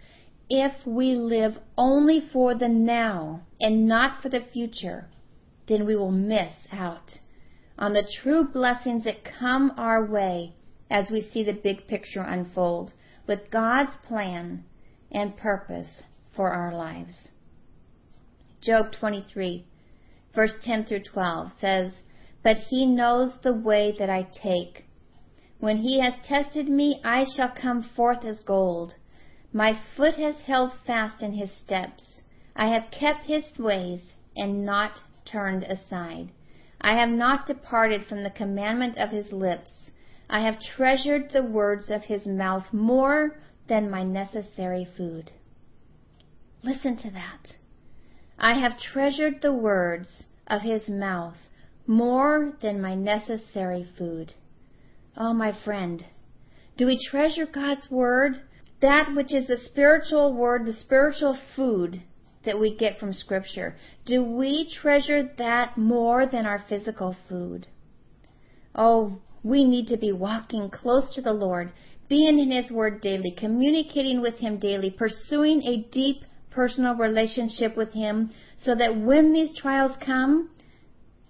if 0.54 0.86
we 0.86 1.16
live 1.16 1.58
only 1.78 2.20
for 2.20 2.54
the 2.54 2.68
now 2.68 3.40
and 3.62 3.88
not 3.88 4.22
for 4.22 4.28
the 4.28 4.42
future, 4.52 5.08
then 5.70 5.86
we 5.86 5.96
will 5.96 6.12
miss 6.12 6.52
out 6.74 7.20
on 7.80 7.94
the 7.94 8.06
true 8.22 8.44
blessings 8.44 9.06
that 9.06 9.24
come 9.24 9.72
our 9.78 10.06
way 10.06 10.54
as 10.90 11.10
we 11.10 11.22
see 11.22 11.42
the 11.42 11.54
big 11.54 11.88
picture 11.88 12.20
unfold 12.20 12.92
with 13.28 13.50
God's 13.50 13.96
plan 14.06 14.66
and 15.12 15.36
purpose 15.38 16.04
for 16.36 16.52
our 16.52 16.74
lives. 16.74 17.30
Job 18.62 18.92
23, 18.92 19.66
verse 20.34 20.56
10 20.64 20.86
through 20.86 21.04
12 21.04 21.52
says, 21.60 21.94
But 22.44 22.58
he 22.58 22.86
knows 22.86 23.38
the 23.42 23.54
way 23.54 23.96
that 23.98 24.10
I 24.10 24.28
take. 24.32 24.86
When 25.60 25.78
he 25.78 26.00
has 26.00 26.14
tested 26.24 26.70
me, 26.70 27.02
I 27.04 27.26
shall 27.36 27.52
come 27.52 27.84
forth 27.84 28.24
as 28.24 28.42
gold. 28.42 28.96
My 29.54 29.78
foot 29.96 30.16
has 30.16 30.38
held 30.40 30.72
fast 30.88 31.22
in 31.22 31.34
his 31.34 31.52
steps. 31.52 32.22
I 32.56 32.68
have 32.68 32.92
kept 32.92 33.26
his 33.26 33.44
ways 33.58 34.02
and 34.36 34.66
not 34.66 35.02
turned 35.26 35.64
aside. 35.64 36.30
I 36.80 36.96
have 36.96 37.10
not 37.10 37.46
departed 37.46 38.06
from 38.06 38.24
the 38.24 38.32
commandment 38.32 38.98
of 38.98 39.10
his 39.10 39.32
lips. 39.32 39.92
I 40.30 40.40
have 40.40 40.60
treasured 40.60 41.32
the 41.32 41.44
words 41.44 41.90
of 41.90 42.04
his 42.04 42.26
mouth 42.26 42.72
more 42.72 43.38
than 43.68 43.90
my 43.90 44.04
necessary 44.04 44.88
food. 44.98 45.32
Listen 46.64 46.98
to 46.98 47.12
that. 47.12 47.54
I 48.38 48.60
have 48.60 48.80
treasured 48.80 49.42
the 49.42 49.54
words 49.54 50.26
of 50.48 50.62
his 50.62 50.88
mouth 50.90 51.38
more 51.88 52.54
than 52.62 52.82
my 52.82 52.96
necessary 52.96 53.88
food. 53.98 54.34
Oh, 55.18 55.34
my 55.34 55.54
friend, 55.64 56.06
do 56.78 56.86
we 56.86 57.00
treasure 57.10 57.46
God's 57.46 57.90
word 57.90 58.42
that 58.82 59.14
which 59.16 59.34
is 59.34 59.48
the 59.48 59.60
spiritual 59.66 60.34
word, 60.34 60.66
the 60.66 60.74
spiritual 60.74 61.38
food 61.56 62.02
that 62.46 62.60
we 62.60 62.76
get 62.76 62.98
from 62.98 63.14
Scripture, 63.14 63.76
do 64.06 64.24
we 64.24 64.68
treasure 64.82 65.30
that 65.38 65.78
more 65.78 66.26
than 66.26 66.48
our 66.48 66.64
physical 66.68 67.16
food? 67.30 67.68
Oh, 68.74 69.20
we 69.44 69.64
need 69.64 69.88
to 69.88 69.98
be 69.98 70.12
walking 70.12 70.70
close 70.70 71.14
to 71.14 71.22
the 71.22 71.34
Lord, 71.34 71.72
being 72.12 72.40
in 72.40 72.52
His 72.52 72.70
Word 72.70 73.00
daily, 73.00 73.32
communicating 73.32 74.20
with 74.20 74.36
Him 74.36 74.60
daily, 74.60 74.92
pursuing 74.92 75.64
a 75.64 75.88
deep 75.94 76.26
personal 76.50 76.94
relationship 76.94 77.78
with 77.78 77.94
Him 77.94 78.32
so 78.58 78.76
that 78.76 78.98
when 78.98 79.32
these 79.32 79.56
trials 79.56 79.96
come, 80.06 80.50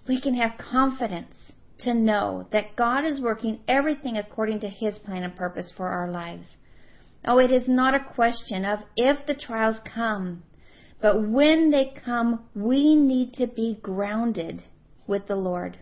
we 0.08 0.20
can 0.20 0.34
have 0.34 0.58
confidence 0.58 1.36
to 1.78 1.94
know 1.94 2.48
that 2.50 2.74
God 2.74 3.04
is 3.04 3.20
working 3.20 3.60
everything 3.68 4.16
according 4.16 4.58
to 4.58 4.68
His 4.68 4.98
plan 4.98 5.22
and 5.22 5.36
purpose 5.36 5.72
for 5.76 5.86
our 5.86 6.10
lives. 6.10 6.48
Oh, 7.24 7.38
it 7.38 7.52
is 7.52 7.68
not 7.68 7.94
a 7.94 8.12
question 8.14 8.64
of 8.64 8.80
if 8.96 9.24
the 9.24 9.36
trials 9.36 9.76
come, 9.84 10.42
but 11.00 11.22
when 11.22 11.70
they 11.70 11.94
come, 12.04 12.46
we 12.56 12.96
need 12.96 13.34
to 13.34 13.46
be 13.46 13.78
grounded 13.80 14.64
with 15.06 15.28
the 15.28 15.36
Lord. 15.36 15.78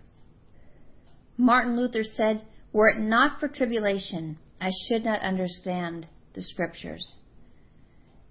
Martin 1.39 1.75
Luther 1.75 2.05
said, 2.05 2.43
Were 2.75 2.91
it 2.91 2.99
not 2.99 3.41
for 3.41 3.49
tribulation, 3.49 4.37
I 4.61 4.71
should 4.87 5.05
not 5.05 5.23
understand 5.23 6.07
the 6.35 6.43
scriptures. 6.43 7.17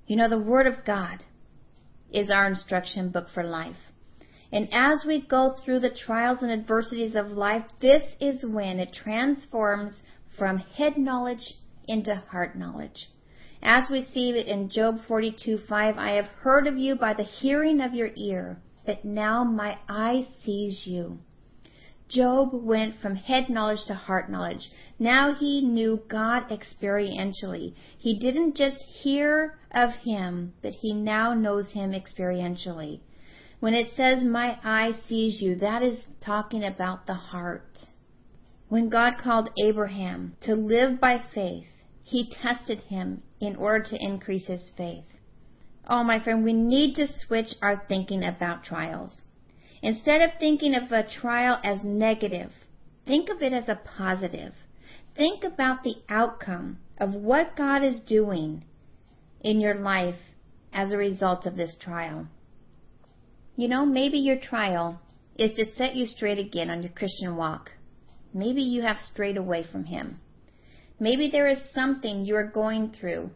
You 0.06 0.16
know, 0.16 0.30
the 0.30 0.40
Word 0.40 0.68
of 0.68 0.86
God 0.86 1.24
is 2.12 2.30
our 2.30 2.48
instruction 2.48 3.10
book 3.10 3.28
for 3.34 3.44
life. 3.44 3.78
And 4.52 4.68
as 4.72 5.06
we 5.06 5.22
go 5.22 5.56
through 5.64 5.80
the 5.80 5.90
trials 5.92 6.42
and 6.42 6.52
adversities 6.52 7.16
of 7.16 7.28
life, 7.28 7.66
this 7.82 8.04
is 8.20 8.44
when 8.46 8.80
it 8.80 8.94
transforms 8.94 10.02
from 10.38 10.58
head 10.58 10.98
knowledge 10.98 11.54
into 11.88 12.16
heart 12.16 12.58
knowledge. 12.58 13.10
As 13.62 13.90
we 13.90 14.04
see 14.06 14.30
in 14.40 14.70
Job 14.70 15.02
42:5, 15.08 15.98
I 15.98 16.12
have 16.12 16.32
heard 16.42 16.66
of 16.66 16.78
you 16.78 16.96
by 16.96 17.14
the 17.14 17.24
hearing 17.24 17.82
of 17.82 17.94
your 17.94 18.10
ear, 18.16 18.62
but 18.86 19.04
now 19.04 19.44
my 19.44 19.78
eye 19.88 20.28
sees 20.44 20.88
you. 20.88 21.20
Job 22.10 22.50
went 22.52 23.00
from 23.00 23.16
head 23.16 23.50
knowledge 23.50 23.86
to 23.86 23.94
heart 23.94 24.32
knowledge. 24.32 24.72
Now 24.98 25.36
he 25.36 25.62
knew 25.62 26.02
God 26.08 26.50
experientially. 26.50 27.76
He 28.00 28.18
didn't 28.18 28.56
just 28.56 28.82
hear 28.82 29.60
of 29.72 29.92
him, 29.92 30.54
but 30.64 30.74
he 30.74 30.92
now 30.92 31.36
knows 31.36 31.72
him 31.72 31.92
experientially. 31.92 33.02
When 33.60 33.76
it 33.76 33.96
says, 33.96 34.24
My 34.24 34.58
eye 34.64 34.94
sees 35.08 35.40
you, 35.42 35.56
that 35.58 35.84
is 35.84 36.08
talking 36.20 36.64
about 36.64 37.06
the 37.06 37.14
heart. 37.14 37.86
When 38.70 38.90
God 38.90 39.18
called 39.22 39.50
Abraham 39.64 40.36
to 40.42 40.56
live 40.56 41.00
by 41.00 41.22
faith, 41.34 41.68
he 42.04 42.34
tested 42.42 42.80
him 42.82 43.22
in 43.40 43.56
order 43.56 43.84
to 43.86 44.04
increase 44.04 44.48
his 44.48 44.72
faith. 44.76 45.06
Oh, 45.88 46.04
my 46.04 46.20
friend, 46.20 46.44
we 46.44 46.54
need 46.54 46.96
to 46.96 47.08
switch 47.08 47.54
our 47.62 47.84
thinking 47.88 48.24
about 48.24 48.64
trials. 48.64 49.22
Instead 49.82 50.22
of 50.22 50.38
thinking 50.40 50.76
of 50.76 50.92
a 50.92 51.08
trial 51.08 51.60
as 51.64 51.84
negative, 51.84 52.52
think 53.06 53.30
of 53.30 53.42
it 53.42 53.54
as 53.54 53.70
a 53.70 53.80
positive. 53.98 54.54
Think 55.16 55.44
about 55.44 55.84
the 55.84 55.96
outcome 56.10 56.80
of 56.98 57.14
what 57.14 57.56
God 57.56 57.84
is 57.84 58.00
doing 58.00 58.64
in 59.42 59.60
your 59.60 59.76
life 59.76 60.20
as 60.74 60.92
a 60.92 60.98
result 60.98 61.46
of 61.46 61.56
this 61.56 61.76
trial. 61.80 62.28
You 63.56 63.68
know, 63.68 63.86
maybe 63.86 64.18
your 64.18 64.40
trial 64.40 65.02
is 65.38 65.54
to 65.54 65.74
set 65.76 65.96
you 65.96 66.06
straight 66.06 66.40
again 66.40 66.70
on 66.70 66.84
your 66.84 66.92
Christian 66.92 67.36
walk. 67.36 67.72
Maybe 68.34 68.62
you 68.62 68.82
have 68.82 68.98
strayed 68.98 69.38
away 69.38 69.64
from 69.70 69.86
Him. 69.86 70.20
Maybe 71.00 71.30
there 71.32 71.48
is 71.48 71.60
something 71.74 72.26
you 72.26 72.36
are 72.36 72.50
going 72.50 72.92
through 72.92 73.32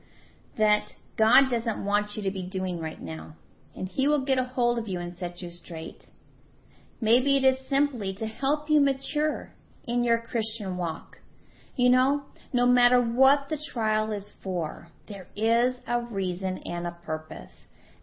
that 0.58 0.92
God 1.18 1.50
doesn't 1.50 1.84
want 1.84 2.16
you 2.16 2.24
to 2.24 2.32
be 2.32 2.44
doing 2.44 2.80
right 2.80 3.02
now, 3.02 3.36
and 3.76 3.88
He 3.88 4.08
will 4.08 4.26
get 4.26 4.38
a 4.38 4.44
hold 4.44 4.78
of 4.78 4.88
you 4.88 5.00
and 5.00 5.18
set 5.18 5.42
you 5.42 5.50
straight. 5.50 6.06
Maybe 7.04 7.36
it 7.36 7.44
is 7.44 7.60
simply 7.68 8.14
to 8.14 8.26
help 8.26 8.70
you 8.70 8.80
mature 8.80 9.52
in 9.84 10.06
your 10.06 10.20
Christian 10.22 10.78
walk. 10.78 11.18
You 11.76 11.90
know, 11.90 12.24
no 12.54 12.66
matter 12.66 13.02
what 13.02 13.50
the 13.50 13.58
trial 13.74 14.14
is 14.14 14.32
for, 14.42 14.88
there 15.10 15.28
is 15.36 15.76
a 15.86 16.00
reason 16.00 16.60
and 16.64 16.88
a 16.88 16.98
purpose. 17.04 17.52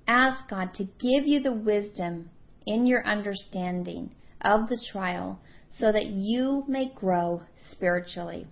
Ask 0.07 0.51
God 0.51 0.75
to 0.75 0.85
give 0.85 1.27
you 1.27 1.41
the 1.41 1.51
wisdom 1.51 2.29
in 2.67 2.87
your 2.87 3.03
understanding 3.07 4.15
of 4.43 4.69
the 4.69 4.79
trial 4.93 5.41
so 5.71 5.91
that 5.93 6.09
you 6.09 6.65
may 6.69 6.93
grow 6.95 7.41
spiritually. 7.71 8.49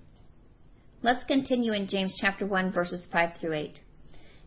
Let's 1.03 1.25
continue 1.25 1.75
in 1.75 1.89
James 1.89 2.17
chapter 2.19 2.47
1 2.47 2.73
verses 2.73 3.07
5 3.13 3.37
through 3.39 3.53
8. 3.53 3.81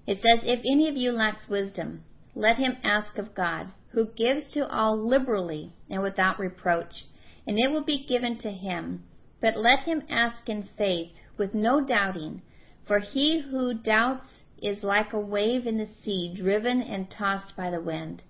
It 0.07 0.15
says, 0.15 0.39
If 0.45 0.61
any 0.61 0.89
of 0.89 0.95
you 0.97 1.11
lacks 1.11 1.47
wisdom, 1.47 2.05
let 2.33 2.55
him 2.55 2.77
ask 2.83 3.19
of 3.19 3.35
God, 3.35 3.71
who 3.91 4.05
gives 4.05 4.47
to 4.47 4.67
all 4.69 4.97
liberally 4.97 5.73
and 5.89 6.01
without 6.01 6.39
reproach, 6.39 7.05
and 7.45 7.59
it 7.59 7.69
will 7.69 7.83
be 7.83 8.05
given 8.07 8.37
to 8.37 8.51
him. 8.51 9.03
But 9.41 9.57
let 9.57 9.79
him 9.79 10.03
ask 10.09 10.47
in 10.47 10.69
faith, 10.77 11.11
with 11.37 11.53
no 11.53 11.81
doubting, 11.81 12.41
for 12.85 12.99
he 12.99 13.41
who 13.41 13.73
doubts 13.73 14.43
is 14.61 14.83
like 14.83 15.11
a 15.11 15.19
wave 15.19 15.65
in 15.65 15.77
the 15.77 15.89
sea, 16.03 16.33
driven 16.35 16.81
and 16.81 17.09
tossed 17.09 17.55
by 17.55 17.69
the 17.69 17.81
wind. 17.81 18.21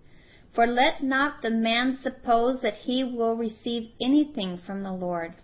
For 0.54 0.66
let 0.66 1.04
not 1.04 1.42
the 1.42 1.50
man 1.50 1.98
suppose 2.02 2.62
that 2.62 2.76
he 2.76 3.04
will 3.04 3.36
receive 3.36 3.92
anything 4.02 4.58
from 4.58 4.84
the 4.84 4.94
Lord. 4.94 5.36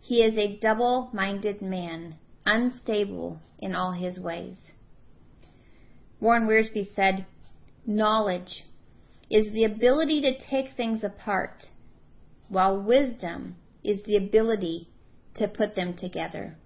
He 0.00 0.22
is 0.22 0.36
a 0.36 0.56
double 0.58 1.10
minded 1.12 1.60
man, 1.60 2.16
unstable 2.44 3.40
in 3.58 3.74
all 3.74 3.92
his 3.92 4.20
ways. 4.20 4.58
Warren 6.20 6.46
Wiersbe 6.46 6.94
said, 6.94 7.26
Knowledge 7.84 8.64
is 9.30 9.52
the 9.52 9.64
ability 9.64 10.20
to 10.22 10.38
take 10.38 10.76
things 10.76 11.02
apart, 11.02 11.66
while 12.48 12.80
wisdom 12.80 13.56
is 13.82 14.02
the 14.04 14.16
ability 14.16 14.88
to 15.34 15.48
put 15.48 15.74
them 15.74 15.94
together. 15.94 16.56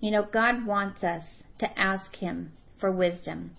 You 0.00 0.10
know, 0.10 0.26
God 0.30 0.66
wants 0.66 1.02
us 1.02 1.24
to 1.58 1.78
ask 1.78 2.16
Him 2.16 2.52
for 2.78 2.92
wisdom. 2.92 3.56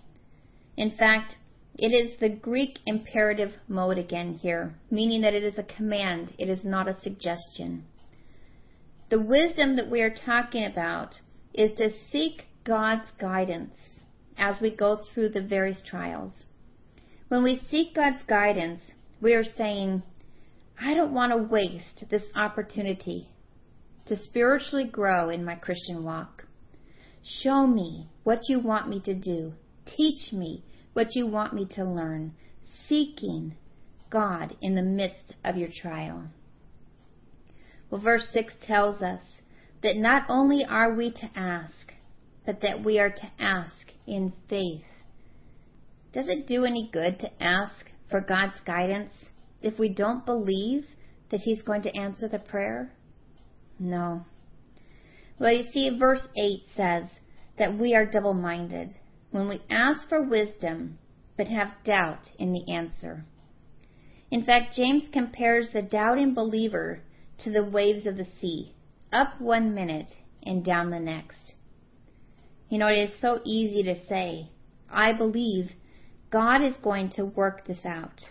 In 0.76 0.90
fact, 0.90 1.36
it 1.78 1.88
is 1.88 2.18
the 2.18 2.28
Greek 2.28 2.78
imperative 2.86 3.52
mode 3.68 3.98
again 3.98 4.34
here, 4.34 4.74
meaning 4.90 5.22
that 5.22 5.34
it 5.34 5.44
is 5.44 5.58
a 5.58 5.62
command, 5.62 6.34
it 6.38 6.48
is 6.48 6.64
not 6.64 6.88
a 6.88 7.00
suggestion. 7.00 7.84
The 9.10 9.20
wisdom 9.20 9.76
that 9.76 9.90
we 9.90 10.02
are 10.02 10.14
talking 10.14 10.64
about 10.64 11.20
is 11.54 11.72
to 11.78 11.90
seek 12.10 12.44
God's 12.64 13.10
guidance 13.18 13.74
as 14.36 14.60
we 14.60 14.70
go 14.70 14.96
through 14.96 15.30
the 15.30 15.42
various 15.42 15.82
trials. 15.82 16.44
When 17.30 17.44
we 17.44 17.62
seek 17.70 17.94
God's 17.94 18.22
guidance, 18.26 18.80
we 19.20 19.34
are 19.34 19.44
saying, 19.44 20.02
I 20.80 20.94
don't 20.94 21.14
want 21.14 21.30
to 21.30 21.38
waste 21.38 22.04
this 22.10 22.24
opportunity 22.34 23.28
to 24.06 24.16
spiritually 24.16 24.84
grow 24.84 25.28
in 25.28 25.44
my 25.44 25.54
Christian 25.54 26.02
walk. 26.02 26.44
Show 27.22 27.68
me 27.68 28.08
what 28.24 28.48
you 28.48 28.58
want 28.58 28.88
me 28.88 29.00
to 29.02 29.14
do. 29.14 29.52
Teach 29.86 30.32
me 30.32 30.64
what 30.92 31.14
you 31.14 31.24
want 31.28 31.54
me 31.54 31.68
to 31.76 31.84
learn. 31.84 32.34
Seeking 32.88 33.54
God 34.10 34.56
in 34.60 34.74
the 34.74 34.82
midst 34.82 35.32
of 35.44 35.56
your 35.56 35.68
trial. 35.72 36.24
Well, 37.90 38.00
verse 38.00 38.26
6 38.32 38.54
tells 38.66 39.02
us 39.02 39.22
that 39.84 39.94
not 39.94 40.24
only 40.28 40.64
are 40.68 40.96
we 40.96 41.12
to 41.12 41.30
ask, 41.36 41.94
but 42.44 42.60
that 42.62 42.82
we 42.82 42.98
are 42.98 43.10
to 43.10 43.30
ask 43.38 43.92
in 44.04 44.32
faith. 44.48 44.82
Does 46.12 46.28
it 46.28 46.46
do 46.46 46.64
any 46.64 46.90
good 46.92 47.20
to 47.20 47.42
ask 47.42 47.86
for 48.10 48.20
God's 48.20 48.60
guidance 48.66 49.12
if 49.62 49.78
we 49.78 49.88
don't 49.88 50.26
believe 50.26 50.84
that 51.30 51.40
He's 51.40 51.62
going 51.62 51.82
to 51.82 51.96
answer 51.96 52.28
the 52.28 52.38
prayer? 52.38 52.92
No. 53.78 54.24
Well, 55.38 55.52
you 55.52 55.70
see, 55.72 55.96
verse 55.98 56.26
8 56.36 56.62
says 56.76 57.04
that 57.58 57.78
we 57.78 57.94
are 57.94 58.04
double 58.04 58.34
minded 58.34 58.94
when 59.30 59.48
we 59.48 59.60
ask 59.70 60.08
for 60.08 60.22
wisdom 60.22 60.98
but 61.36 61.48
have 61.48 61.84
doubt 61.84 62.28
in 62.38 62.52
the 62.52 62.70
answer. 62.70 63.24
In 64.30 64.44
fact, 64.44 64.74
James 64.76 65.04
compares 65.12 65.70
the 65.72 65.82
doubting 65.82 66.34
believer 66.34 67.02
to 67.38 67.50
the 67.50 67.64
waves 67.64 68.06
of 68.06 68.16
the 68.16 68.26
sea, 68.40 68.74
up 69.12 69.40
one 69.40 69.74
minute 69.74 70.12
and 70.42 70.64
down 70.64 70.90
the 70.90 71.00
next. 71.00 71.52
You 72.68 72.78
know, 72.78 72.88
it 72.88 73.10
is 73.10 73.20
so 73.20 73.40
easy 73.44 73.82
to 73.84 74.06
say, 74.06 74.50
I 74.90 75.12
believe 75.12 75.70
God 76.30 76.62
is 76.62 76.76
going 76.82 77.10
to 77.10 77.24
work 77.24 77.66
this 77.66 77.84
out. 77.84 78.24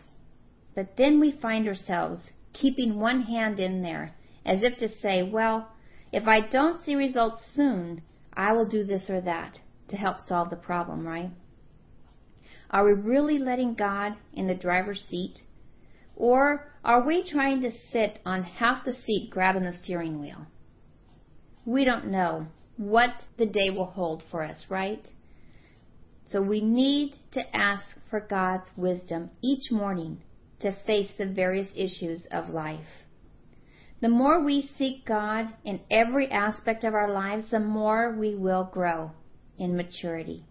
But 0.76 0.96
then 0.98 1.20
we 1.20 1.32
find 1.32 1.68
ourselves 1.68 2.22
keeping 2.54 3.00
one 3.00 3.24
hand 3.24 3.60
in 3.60 3.82
there 3.82 4.16
as 4.46 4.64
if 4.64 4.78
to 4.80 4.90
say, 5.02 5.22
well, 5.24 5.70
if 6.12 6.28
I 6.28 6.42
don't 6.42 6.84
see 6.84 6.96
results 6.96 7.42
soon, 7.54 8.02
I 8.34 8.54
will 8.54 8.68
do 8.68 8.84
this 8.84 9.10
or 9.10 9.22
that 9.22 9.60
to 9.90 9.98
help 9.98 10.22
solve 10.22 10.50
the 10.50 10.56
problem, 10.56 11.06
right? 11.06 11.32
Are 12.72 12.86
we 12.86 12.94
really 12.94 13.38
letting 13.38 13.74
God 13.74 14.16
in 14.34 14.48
the 14.48 14.56
driver's 14.56 15.06
seat? 15.10 15.40
Or 16.16 16.72
are 16.84 17.06
we 17.06 17.30
trying 17.30 17.62
to 17.62 17.72
sit 17.92 18.20
on 18.26 18.44
half 18.44 18.86
the 18.86 18.94
seat 18.94 19.30
grabbing 19.32 19.64
the 19.64 19.78
steering 19.78 20.20
wheel? 20.22 20.46
We 21.66 21.86
don't 21.86 22.08
know 22.08 22.48
what 22.78 23.26
the 23.38 23.46
day 23.46 23.70
will 23.70 23.86
hold 23.86 24.24
for 24.32 24.44
us, 24.44 24.66
right? 24.70 25.06
So 26.32 26.42
we 26.42 26.62
need 26.62 27.15
to 27.32 27.56
ask 27.56 27.84
for 28.10 28.20
God's 28.20 28.70
wisdom 28.78 29.32
each 29.42 29.72
morning 29.72 30.22
to 30.60 30.76
face 30.86 31.12
the 31.18 31.26
various 31.26 31.70
issues 31.76 32.26
of 32.32 32.50
life. 32.50 32.86
The 34.02 34.10
more 34.10 34.44
we 34.44 34.70
seek 34.78 35.06
God 35.06 35.54
in 35.65 35.82
every 35.89 36.30
aspect 36.32 36.84
of 36.84 36.94
our 36.94 37.12
lives, 37.12 37.52
the 37.52 37.60
more 37.60 38.15
we 38.18 38.36
will 38.36 38.70
grow 38.72 39.12
in 39.58 39.76
maturity. 39.76 40.46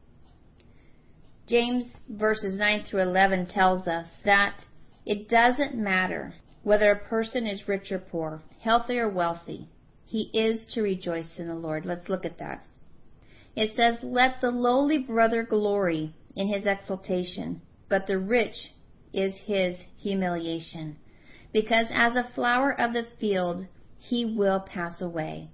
James 1.47 1.87
verses 2.09 2.59
9 2.59 2.85
through 2.85 3.01
11 3.01 3.47
tells 3.47 3.89
us 3.89 4.07
that 4.25 4.65
it 5.07 5.29
doesn't 5.29 5.75
matter 5.75 6.35
whether 6.63 6.91
a 6.91 7.09
person 7.09 7.47
is 7.47 7.69
rich 7.69 7.91
or 7.91 7.99
poor, 7.99 8.43
healthy 8.61 8.99
or 8.99 9.09
wealthy, 9.09 9.69
he 10.05 10.31
is 10.35 10.67
to 10.75 10.83
rejoice 10.83 11.39
in 11.39 11.49
the 11.49 11.55
Lord. 11.55 11.87
Let's 11.87 12.09
look 12.11 12.27
at 12.27 12.39
that. 12.39 12.65
It 13.61 13.75
says, 13.75 13.99
Let 14.05 14.41
the 14.41 14.53
lowly 14.53 14.99
brother 14.99 15.43
glory 15.43 16.15
in 16.37 16.47
his 16.47 16.65
exaltation, 16.65 17.61
but 17.89 18.07
the 18.07 18.17
rich 18.17 18.73
is 19.13 19.35
his 19.35 19.81
humiliation. 19.97 20.97
Because 21.53 21.89
as 21.91 22.15
a 22.15 22.31
flower 22.37 22.71
of 22.81 22.93
the 22.93 23.09
field, 23.19 23.67
he 23.99 24.25
will 24.25 24.61
pass 24.61 25.01
away. 25.01 25.51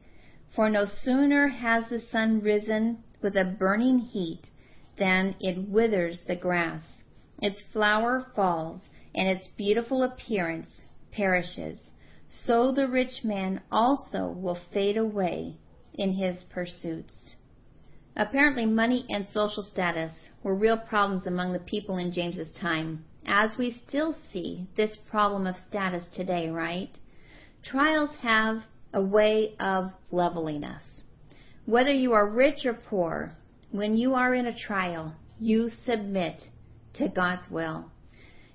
For 0.55 0.69
no 0.69 0.85
sooner 0.85 1.49
has 1.49 1.89
the 1.89 1.99
sun 1.99 2.43
risen 2.43 3.03
with 3.23 3.39
a 3.39 3.45
burning 3.47 4.01
heat 4.01 4.51
than 4.99 5.35
it 5.41 5.67
withers 5.71 6.25
the 6.27 6.37
grass. 6.37 6.83
Its 7.41 7.63
flower 7.73 8.27
falls, 8.37 8.83
and 9.15 9.29
its 9.29 9.49
beautiful 9.57 10.03
appearance 10.03 10.83
perishes. 11.11 11.81
So 12.29 12.71
the 12.71 12.87
rich 12.87 13.25
man 13.25 13.63
also 13.73 14.27
will 14.27 14.59
fade 14.75 14.99
away 14.99 15.57
in 15.95 16.13
his 16.13 16.43
pursuits. 16.51 17.35
Apparently, 18.17 18.65
money 18.65 19.05
and 19.09 19.27
social 19.29 19.63
status 19.63 20.13
were 20.43 20.55
real 20.55 20.79
problems 20.79 21.27
among 21.27 21.53
the 21.53 21.59
people 21.59 21.97
in 21.97 22.13
James's 22.13 22.53
time, 22.53 23.05
as 23.27 23.57
we 23.59 23.81
still 23.89 24.15
see 24.33 24.67
this 24.77 24.97
problem 25.11 25.47
of 25.47 25.57
status 25.69 26.05
today, 26.15 26.49
right? 26.49 26.91
Trials 27.65 28.11
have 28.21 28.63
a 28.93 29.03
way 29.03 29.57
of 29.59 29.91
leveling 30.13 30.63
us. 30.63 30.83
Whether 31.67 31.93
you 31.93 32.13
are 32.13 32.29
rich 32.29 32.65
or 32.65 32.75
poor, 32.75 33.33
when 33.73 33.97
you 33.97 34.15
are 34.15 34.35
in 34.35 34.47
a 34.47 34.57
trial, 34.57 35.17
you 35.41 35.69
submit 35.85 36.45
to 36.95 37.09
God's 37.09 37.51
will. 37.51 37.91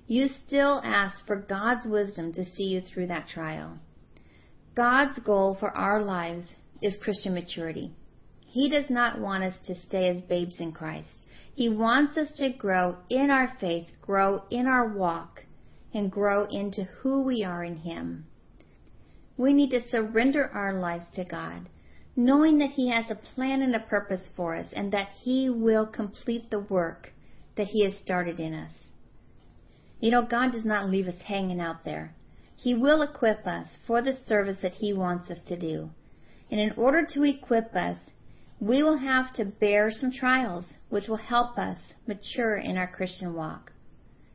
You 0.06 0.28
still 0.28 0.80
ask 0.82 1.26
for 1.26 1.36
God's 1.36 1.86
wisdom 1.86 2.32
to 2.32 2.44
see 2.44 2.64
you 2.64 2.80
through 2.80 3.08
that 3.08 3.28
trial. 3.28 3.78
God's 4.74 5.18
goal 5.18 5.56
for 5.60 5.70
our 5.76 6.02
lives 6.02 6.54
is 6.80 6.96
Christian 7.02 7.34
maturity. 7.34 7.92
He 8.52 8.68
does 8.68 8.90
not 8.90 9.20
want 9.20 9.44
us 9.44 9.54
to 9.66 9.76
stay 9.76 10.08
as 10.08 10.22
babes 10.22 10.58
in 10.58 10.72
Christ. 10.72 11.22
He 11.54 11.68
wants 11.68 12.18
us 12.18 12.32
to 12.38 12.50
grow 12.50 12.96
in 13.08 13.30
our 13.30 13.46
faith, 13.60 13.86
grow 14.02 14.42
in 14.50 14.66
our 14.66 14.88
walk, 14.88 15.44
and 15.94 16.10
grow 16.10 16.46
into 16.46 16.82
who 16.82 17.22
we 17.22 17.44
are 17.44 17.62
in 17.62 17.76
Him. 17.76 18.26
We 19.36 19.52
need 19.52 19.70
to 19.70 19.88
surrender 19.88 20.50
our 20.52 20.72
lives 20.72 21.04
to 21.14 21.24
God, 21.24 21.68
knowing 22.16 22.58
that 22.58 22.70
He 22.70 22.88
has 22.88 23.08
a 23.08 23.14
plan 23.14 23.62
and 23.62 23.76
a 23.76 23.78
purpose 23.80 24.28
for 24.34 24.56
us, 24.56 24.72
and 24.72 24.90
that 24.90 25.10
He 25.22 25.48
will 25.48 25.86
complete 25.86 26.50
the 26.50 26.58
work 26.58 27.12
that 27.54 27.68
He 27.68 27.84
has 27.84 27.96
started 27.98 28.40
in 28.40 28.52
us. 28.52 28.72
You 30.00 30.10
know, 30.10 30.22
God 30.22 30.50
does 30.50 30.64
not 30.64 30.90
leave 30.90 31.06
us 31.06 31.20
hanging 31.24 31.60
out 31.60 31.84
there. 31.84 32.16
He 32.56 32.74
will 32.74 33.02
equip 33.02 33.46
us 33.46 33.68
for 33.86 34.02
the 34.02 34.18
service 34.26 34.58
that 34.62 34.74
He 34.74 34.92
wants 34.92 35.30
us 35.30 35.40
to 35.46 35.56
do. 35.56 35.90
And 36.50 36.58
in 36.58 36.72
order 36.72 37.06
to 37.14 37.22
equip 37.22 37.76
us, 37.76 37.98
we 38.60 38.82
will 38.82 38.98
have 38.98 39.32
to 39.32 39.44
bear 39.44 39.90
some 39.90 40.12
trials, 40.12 40.66
which 40.90 41.08
will 41.08 41.16
help 41.16 41.56
us 41.56 41.78
mature 42.06 42.58
in 42.58 42.76
our 42.76 42.86
Christian 42.86 43.32
walk. 43.32 43.72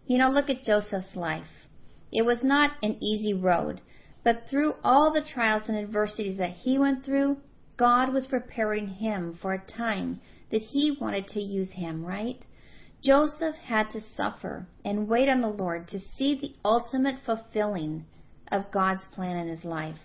You 0.08 0.18
know, 0.18 0.30
look 0.30 0.50
at 0.50 0.64
Joseph's 0.64 1.16
life. 1.16 1.68
It 2.12 2.26
was 2.26 2.44
not 2.44 2.72
an 2.82 2.98
easy 3.04 3.36
road, 3.36 3.82
but 4.24 4.48
through 4.50 4.74
all 4.84 5.14
the 5.14 5.22
trials 5.22 5.64
and 5.68 5.78
adversities 5.78 6.40
that 6.40 6.50
he 6.50 6.80
went 6.80 7.06
through, 7.06 7.38
God 7.78 8.12
was 8.14 8.26
preparing 8.26 8.88
him 8.88 9.38
for 9.40 9.54
a 9.54 9.60
time 9.60 10.22
that 10.50 10.62
he 10.62 10.98
wanted 11.00 11.28
to 11.28 11.40
use 11.40 11.72
him, 11.74 12.04
right? 12.04 12.44
Joseph 13.04 13.56
had 13.56 13.92
to 13.92 14.02
suffer 14.16 14.68
and 14.84 15.08
wait 15.08 15.30
on 15.30 15.42
the 15.42 15.48
Lord 15.48 15.88
to 15.90 16.00
see 16.00 16.34
the 16.34 16.56
ultimate 16.64 17.20
fulfilling 17.24 18.06
of 18.52 18.72
God's 18.72 19.06
plan 19.14 19.38
in 19.38 19.48
his 19.48 19.64
life. 19.64 20.00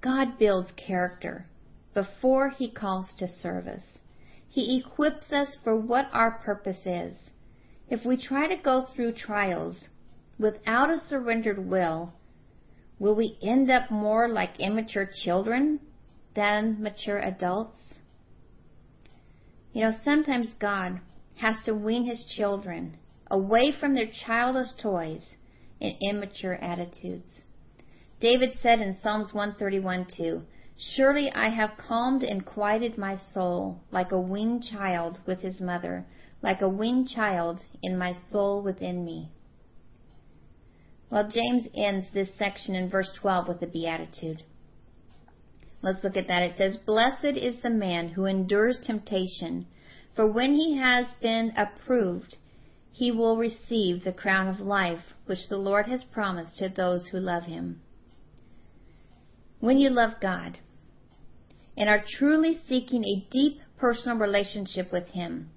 God 0.00 0.38
builds 0.38 0.70
character 0.76 1.49
before 1.94 2.50
he 2.50 2.70
calls 2.70 3.06
to 3.18 3.26
service. 3.26 3.82
He 4.48 4.80
equips 4.80 5.32
us 5.32 5.56
for 5.62 5.76
what 5.76 6.08
our 6.12 6.32
purpose 6.32 6.84
is. 6.84 7.16
If 7.88 8.04
we 8.04 8.16
try 8.16 8.48
to 8.48 8.56
go 8.62 8.86
through 8.94 9.12
trials 9.12 9.84
without 10.38 10.90
a 10.90 10.98
surrendered 10.98 11.68
will, 11.68 12.12
will 12.98 13.14
we 13.14 13.38
end 13.42 13.70
up 13.70 13.90
more 13.90 14.28
like 14.28 14.60
immature 14.60 15.08
children 15.24 15.80
than 16.34 16.82
mature 16.82 17.18
adults? 17.18 17.76
You 19.72 19.82
know, 19.82 19.92
sometimes 20.04 20.54
God 20.58 21.00
has 21.36 21.56
to 21.64 21.74
wean 21.74 22.04
his 22.04 22.24
children 22.24 22.96
away 23.30 23.72
from 23.72 23.94
their 23.94 24.10
childish 24.26 24.72
toys 24.80 25.36
and 25.80 25.94
immature 26.02 26.54
attitudes. 26.54 27.42
David 28.20 28.58
said 28.60 28.80
in 28.80 28.94
Psalms 28.94 29.32
131 29.32 30.06
2, 30.16 30.42
Surely 30.82 31.30
I 31.32 31.50
have 31.50 31.76
calmed 31.76 32.22
and 32.22 32.46
quieted 32.46 32.96
my 32.96 33.14
soul 33.34 33.80
like 33.90 34.12
a 34.12 34.20
weaned 34.20 34.64
child 34.64 35.20
with 35.26 35.42
his 35.42 35.60
mother, 35.60 36.06
like 36.40 36.62
a 36.62 36.70
weaned 36.70 37.10
child 37.10 37.60
in 37.82 37.98
my 37.98 38.14
soul 38.30 38.62
within 38.62 39.04
me. 39.04 39.30
Well, 41.10 41.28
James 41.28 41.68
ends 41.74 42.06
this 42.14 42.30
section 42.38 42.74
in 42.74 42.88
verse 42.88 43.12
12 43.20 43.46
with 43.46 43.62
a 43.62 43.66
beatitude. 43.66 44.42
Let's 45.82 46.02
look 46.02 46.16
at 46.16 46.28
that. 46.28 46.42
It 46.42 46.56
says, 46.56 46.78
Blessed 46.78 47.36
is 47.36 47.60
the 47.60 47.68
man 47.68 48.08
who 48.08 48.24
endures 48.24 48.80
temptation, 48.80 49.66
for 50.16 50.32
when 50.32 50.54
he 50.54 50.78
has 50.78 51.04
been 51.20 51.52
approved, 51.58 52.38
he 52.90 53.12
will 53.12 53.36
receive 53.36 54.02
the 54.02 54.14
crown 54.14 54.48
of 54.48 54.60
life 54.60 55.12
which 55.26 55.48
the 55.50 55.58
Lord 55.58 55.86
has 55.88 56.04
promised 56.04 56.56
to 56.58 56.70
those 56.70 57.08
who 57.08 57.18
love 57.18 57.44
him. 57.44 57.82
When 59.60 59.76
you 59.76 59.90
love 59.90 60.20
God, 60.22 60.58
and 61.80 61.88
are 61.88 62.04
truly 62.18 62.60
seeking 62.68 63.02
a 63.04 63.26
deep 63.30 63.58
personal 63.78 64.18
relationship 64.18 64.92
with 64.92 65.08
Him. 65.08 65.48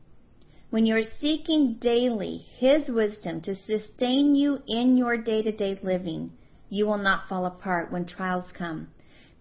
When 0.69 0.85
you're 0.85 1.03
seeking 1.19 1.75
daily 1.81 2.45
His 2.57 2.87
wisdom 2.87 3.41
to 3.41 3.53
sustain 3.53 4.33
you 4.33 4.59
in 4.65 4.95
your 4.95 5.17
day 5.17 5.43
to 5.43 5.51
day 5.51 5.77
living, 5.83 6.31
you 6.69 6.85
will 6.85 6.97
not 6.97 7.27
fall 7.27 7.45
apart 7.45 7.91
when 7.91 8.05
trials 8.05 8.49
come 8.57 8.87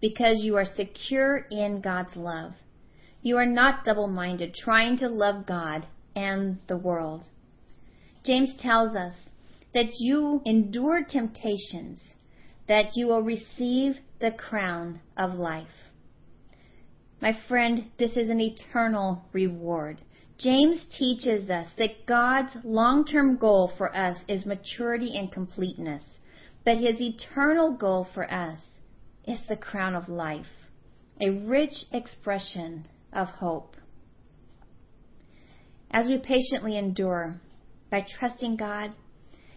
because 0.01 0.43
you 0.43 0.57
are 0.57 0.65
secure 0.65 1.47
in 1.49 1.79
God's 1.79 2.17
love. 2.17 2.51
You 3.21 3.37
are 3.37 3.45
not 3.45 3.85
double 3.85 4.09
minded, 4.09 4.53
trying 4.53 4.97
to 4.97 5.07
love 5.07 5.45
God 5.45 5.87
and 6.17 6.57
the 6.67 6.77
world. 6.77 7.23
James 8.25 8.53
tells 8.59 8.93
us 8.93 9.13
that 9.73 9.99
you 9.99 10.41
endure 10.45 11.05
temptations, 11.09 12.01
that 12.67 12.97
you 12.97 13.07
will 13.07 13.21
receive 13.21 13.95
the 14.19 14.31
crown 14.31 14.99
of 15.15 15.35
life. 15.35 15.67
My 17.23 17.39
friend, 17.47 17.89
this 17.97 18.17
is 18.17 18.29
an 18.29 18.41
eternal 18.41 19.23
reward. 19.31 20.01
James 20.37 20.85
teaches 20.99 21.49
us 21.49 21.67
that 21.77 22.05
God's 22.05 22.51
long 22.65 23.05
term 23.05 23.37
goal 23.37 23.71
for 23.77 23.95
us 23.95 24.17
is 24.27 24.45
maturity 24.45 25.17
and 25.17 25.31
completeness, 25.31 26.03
but 26.65 26.75
his 26.75 26.99
eternal 26.99 27.77
goal 27.77 28.09
for 28.13 28.29
us 28.29 28.59
is 29.25 29.39
the 29.47 29.55
crown 29.55 29.95
of 29.95 30.09
life, 30.09 30.67
a 31.21 31.29
rich 31.29 31.85
expression 31.93 32.89
of 33.13 33.29
hope. 33.29 33.77
As 35.91 36.07
we 36.07 36.17
patiently 36.17 36.77
endure 36.77 37.39
by 37.89 38.05
trusting 38.19 38.57
God 38.57 38.95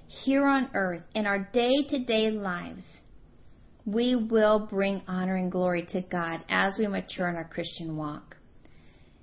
here 0.06 0.46
on 0.46 0.70
earth 0.72 1.02
in 1.16 1.26
our 1.26 1.40
day 1.52 1.82
to 1.88 1.98
day 1.98 2.30
lives, 2.30 2.84
we 3.86 4.16
will 4.16 4.66
bring 4.66 5.00
honor 5.06 5.36
and 5.36 5.50
glory 5.50 5.86
to 5.92 6.02
God 6.02 6.40
as 6.48 6.76
we 6.76 6.88
mature 6.88 7.28
in 7.28 7.36
our 7.36 7.48
Christian 7.48 7.96
walk. 7.96 8.36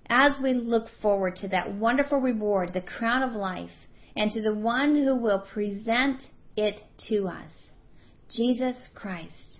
As 0.07 0.31
we 0.41 0.53
look 0.53 0.87
forward 1.01 1.35
to 1.37 1.49
that 1.49 1.73
wonderful 1.75 2.19
reward, 2.19 2.73
the 2.73 2.81
crown 2.81 3.23
of 3.23 3.33
life, 3.33 3.71
and 4.15 4.31
to 4.31 4.41
the 4.41 4.55
one 4.55 4.95
who 4.95 5.17
will 5.17 5.39
present 5.53 6.23
it 6.55 6.79
to 7.09 7.27
us, 7.27 7.51
Jesus 8.33 8.89
Christ, 8.95 9.59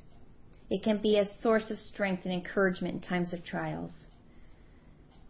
it 0.69 0.83
can 0.83 1.01
be 1.01 1.17
a 1.17 1.41
source 1.41 1.69
of 1.69 1.77
strength 1.77 2.23
and 2.23 2.33
encouragement 2.33 2.95
in 2.95 3.01
times 3.01 3.33
of 3.33 3.43
trials. 3.43 3.91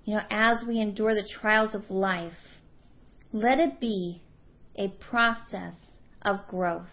You 0.06 0.16
know, 0.16 0.24
as 0.30 0.64
we 0.68 0.80
endure 0.80 1.16
the 1.16 1.28
trials 1.28 1.74
of 1.74 1.90
life, 1.90 2.34
let 3.32 3.60
it 3.60 3.80
be 3.80 4.22
a 4.76 4.90
process 4.90 5.74
of 6.22 6.48
growth 6.48 6.88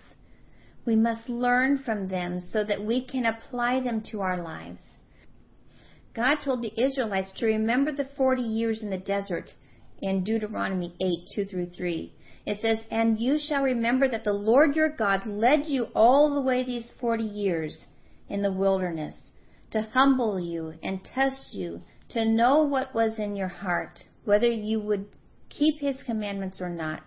we 0.87 0.97
must 0.97 1.29
learn 1.29 1.79
from 1.79 2.09
them 2.09 2.41
so 2.41 2.65
that 2.65 2.85
we 2.85 3.05
can 3.05 3.27
apply 3.27 3.81
them 3.81 4.03
to 4.11 4.21
our 4.21 4.43
lives. 4.43 4.83
God 6.15 6.37
told 6.45 6.63
the 6.63 6.73
Israelites 6.81 7.31
to 7.37 7.47
remember 7.47 7.93
the 7.93 8.09
40 8.17 8.43
years 8.43 8.83
in 8.83 8.91
the 8.91 8.99
desert 8.99 9.55
in 10.03 10.25
Deuteronomy 10.25 10.95
8 11.01 11.29
2 11.35 11.45
through 11.45 11.71
3. 11.71 12.13
It 12.47 12.61
says, 12.61 12.79
And 12.91 13.19
you 13.19 13.39
shall 13.39 13.63
remember 13.63 14.09
that 14.09 14.25
the 14.25 14.33
Lord 14.33 14.75
your 14.75 14.91
God 14.91 15.27
led 15.27 15.67
you 15.67 15.89
all 15.95 16.35
the 16.35 16.41
way 16.41 16.65
these 16.65 16.91
40 17.01 17.23
years, 17.23 17.85
in 18.29 18.43
the 18.43 18.53
wilderness, 18.53 19.31
to 19.73 19.83
humble 19.83 20.41
you 20.41 20.75
and 20.83 21.05
test 21.05 21.53
you, 21.53 21.83
to 22.09 22.25
know 22.25 22.63
what 22.63 22.95
was 22.95 23.19
in 23.19 23.37
your 23.37 23.49
heart, 23.49 24.03
whether 24.25 24.51
you 24.51 24.81
would 24.81 25.07
keep 25.49 25.81
his 25.81 26.03
commandments 26.03 26.61
or 26.61 26.71
not. 26.71 27.03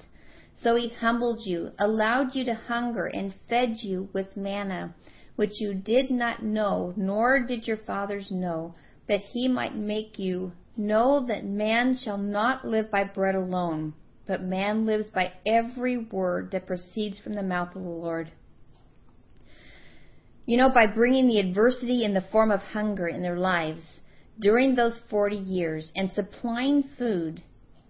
So 0.55 0.75
he 0.75 0.89
humbled 0.89 1.45
you, 1.45 1.71
allowed 1.79 2.35
you 2.35 2.45
to 2.45 2.53
hunger, 2.53 3.05
and 3.05 3.33
fed 3.49 3.77
you 3.81 4.09
with 4.13 4.37
manna, 4.37 4.93
which 5.35 5.59
you 5.59 5.73
did 5.73 6.11
not 6.11 6.43
know, 6.43 6.93
nor 6.95 7.39
did 7.39 7.67
your 7.67 7.77
fathers 7.77 8.29
know, 8.31 8.75
that 9.07 9.21
he 9.21 9.47
might 9.47 9.75
make 9.75 10.19
you 10.19 10.51
know 10.77 11.25
that 11.27 11.45
man 11.45 11.97
shall 11.97 12.17
not 12.17 12.65
live 12.65 12.89
by 12.89 13.03
bread 13.03 13.35
alone, 13.35 13.93
but 14.25 14.41
man 14.41 14.85
lives 14.85 15.09
by 15.09 15.33
every 15.45 15.97
word 15.97 16.51
that 16.51 16.67
proceeds 16.67 17.19
from 17.19 17.33
the 17.33 17.43
mouth 17.43 17.75
of 17.75 17.83
the 17.83 17.89
Lord. 17.89 18.31
You 20.45 20.57
know, 20.57 20.69
by 20.69 20.87
bringing 20.87 21.27
the 21.27 21.39
adversity 21.39 22.03
in 22.03 22.13
the 22.13 22.21
form 22.31 22.51
of 22.51 22.59
hunger 22.59 23.07
in 23.07 23.21
their 23.21 23.37
lives 23.37 24.01
during 24.39 24.75
those 24.75 24.99
40 25.09 25.35
years 25.35 25.91
and 25.95 26.11
supplying 26.11 26.83
food, 26.97 27.41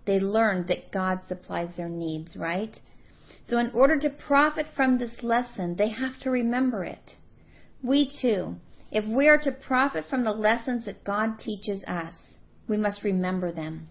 they 0.06 0.20
learned 0.20 0.68
that 0.68 0.92
God 0.92 1.22
supplies 1.26 1.76
their 1.78 1.90
needs, 1.90 2.36
right? 2.36 2.80
So, 3.46 3.58
in 3.58 3.72
order 3.72 4.00
to 4.00 4.10
profit 4.10 4.68
from 4.76 4.98
this 4.98 5.22
lesson, 5.22 5.76
they 5.76 5.90
have 5.90 6.18
to 6.20 6.30
remember 6.30 6.84
it. 6.84 7.18
We 7.82 8.10
too, 8.22 8.56
if 8.92 9.06
we 9.06 9.28
are 9.28 9.40
to 9.40 9.52
profit 9.52 10.06
from 10.10 10.24
the 10.24 10.34
lessons 10.34 10.86
that 10.86 11.04
God 11.04 11.40
teaches 11.40 11.84
us, 11.86 12.16
we 12.68 12.78
must 12.78 13.04
remember 13.04 13.52
them. 13.52 13.90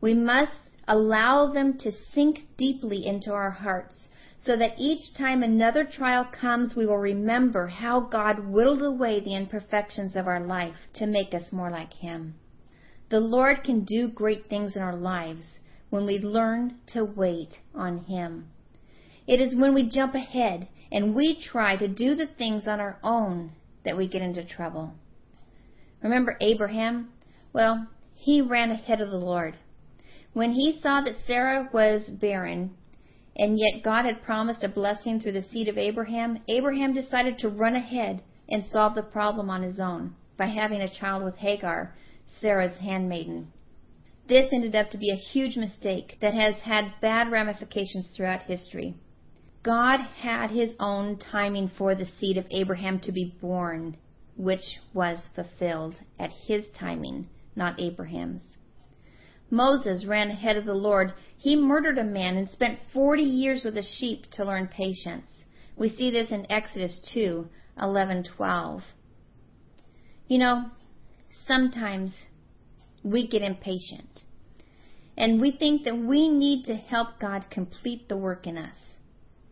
We 0.00 0.14
must 0.14 0.58
allow 0.86 1.52
them 1.52 1.78
to 1.78 1.92
sink 1.92 2.46
deeply 2.56 3.06
into 3.06 3.32
our 3.32 3.50
hearts 3.50 4.08
so 4.40 4.56
that 4.56 4.74
each 4.78 5.14
time 5.14 5.42
another 5.42 5.84
trial 5.84 6.24
comes, 6.24 6.74
we 6.74 6.86
will 6.86 6.98
remember 6.98 7.66
how 7.66 8.00
God 8.00 8.48
whittled 8.48 8.82
away 8.82 9.20
the 9.20 9.34
imperfections 9.34 10.16
of 10.16 10.26
our 10.26 10.40
life 10.40 10.76
to 10.94 11.06
make 11.06 11.34
us 11.34 11.52
more 11.52 11.70
like 11.70 11.92
Him. 11.92 12.34
The 13.10 13.20
Lord 13.20 13.64
can 13.64 13.84
do 13.84 14.08
great 14.08 14.50
things 14.50 14.76
in 14.76 14.82
our 14.82 14.96
lives 14.96 15.58
when 15.88 16.04
we 16.04 16.18
learn 16.18 16.76
to 16.88 17.04
wait 17.04 17.60
on 17.74 18.04
Him. 18.04 18.50
It 19.26 19.40
is 19.40 19.54
when 19.54 19.72
we 19.72 19.88
jump 19.88 20.14
ahead 20.14 20.68
and 20.92 21.14
we 21.14 21.34
try 21.34 21.76
to 21.76 21.88
do 21.88 22.14
the 22.14 22.26
things 22.26 22.66
on 22.66 22.80
our 22.80 22.98
own 23.02 23.52
that 23.84 23.96
we 23.96 24.08
get 24.08 24.22
into 24.22 24.44
trouble. 24.44 24.94
Remember 26.02 26.36
Abraham? 26.40 27.08
Well, 27.52 27.88
he 28.14 28.42
ran 28.42 28.70
ahead 28.70 29.00
of 29.00 29.10
the 29.10 29.18
Lord. 29.18 29.54
When 30.34 30.52
he 30.52 30.78
saw 30.80 31.00
that 31.00 31.16
Sarah 31.26 31.70
was 31.72 32.08
barren, 32.08 32.76
and 33.36 33.58
yet 33.58 33.82
God 33.82 34.04
had 34.04 34.22
promised 34.22 34.62
a 34.62 34.68
blessing 34.68 35.20
through 35.20 35.32
the 35.32 35.42
seed 35.42 35.68
of 35.68 35.78
Abraham, 35.78 36.40
Abraham 36.48 36.92
decided 36.92 37.38
to 37.38 37.48
run 37.48 37.74
ahead 37.74 38.22
and 38.48 38.66
solve 38.66 38.94
the 38.94 39.02
problem 39.02 39.48
on 39.48 39.62
his 39.62 39.80
own 39.80 40.14
by 40.36 40.46
having 40.46 40.80
a 40.80 40.88
child 40.88 41.24
with 41.24 41.36
Hagar, 41.36 41.94
Sarah's 42.40 42.76
handmaiden. 42.78 43.52
This 44.28 44.52
ended 44.52 44.74
up 44.74 44.90
to 44.90 44.98
be 44.98 45.10
a 45.10 45.16
huge 45.16 45.56
mistake 45.56 46.18
that 46.20 46.34
has 46.34 46.56
had 46.56 47.00
bad 47.00 47.30
ramifications 47.30 48.08
throughout 48.08 48.42
history. 48.42 48.94
God 49.62 50.00
had 50.00 50.50
his 50.50 50.74
own 50.78 51.18
timing 51.18 51.68
for 51.68 51.94
the 51.94 52.06
seed 52.18 52.36
of 52.36 52.46
Abraham 52.50 53.00
to 53.00 53.12
be 53.12 53.34
born, 53.40 53.96
which 54.36 54.78
was 54.92 55.28
fulfilled 55.34 55.96
at 56.18 56.30
his 56.30 56.70
timing, 56.78 57.28
not 57.56 57.80
Abraham's. 57.80 58.44
Moses 59.50 60.04
ran 60.04 60.30
ahead 60.30 60.56
of 60.56 60.66
the 60.66 60.74
Lord. 60.74 61.12
He 61.38 61.56
murdered 61.56 61.98
a 61.98 62.04
man 62.04 62.36
and 62.36 62.48
spent 62.50 62.78
40 62.92 63.22
years 63.22 63.64
with 63.64 63.76
a 63.78 63.82
sheep 63.82 64.26
to 64.32 64.44
learn 64.44 64.68
patience. 64.68 65.44
We 65.76 65.88
see 65.88 66.10
this 66.10 66.30
in 66.30 66.50
Exodus 66.50 67.00
2 67.14 67.48
11 67.80 68.24
12. 68.36 68.82
You 70.28 70.38
know, 70.38 70.70
sometimes 71.48 72.12
we 73.02 73.26
get 73.26 73.42
impatient 73.42 74.22
and 75.16 75.40
we 75.40 75.50
think 75.50 75.82
that 75.84 75.98
we 75.98 76.28
need 76.28 76.64
to 76.66 76.76
help 76.76 77.18
God 77.18 77.46
complete 77.50 78.08
the 78.08 78.16
work 78.16 78.46
in 78.46 78.56
us. 78.56 78.76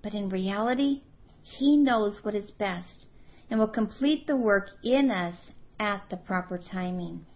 But 0.00 0.14
in 0.14 0.28
reality, 0.28 1.02
He 1.42 1.76
knows 1.76 2.20
what 2.22 2.36
is 2.36 2.52
best 2.52 3.06
and 3.50 3.58
will 3.58 3.66
complete 3.66 4.28
the 4.28 4.36
work 4.36 4.68
in 4.84 5.10
us 5.10 5.34
at 5.80 6.02
the 6.08 6.16
proper 6.16 6.58
timing. 6.58 7.26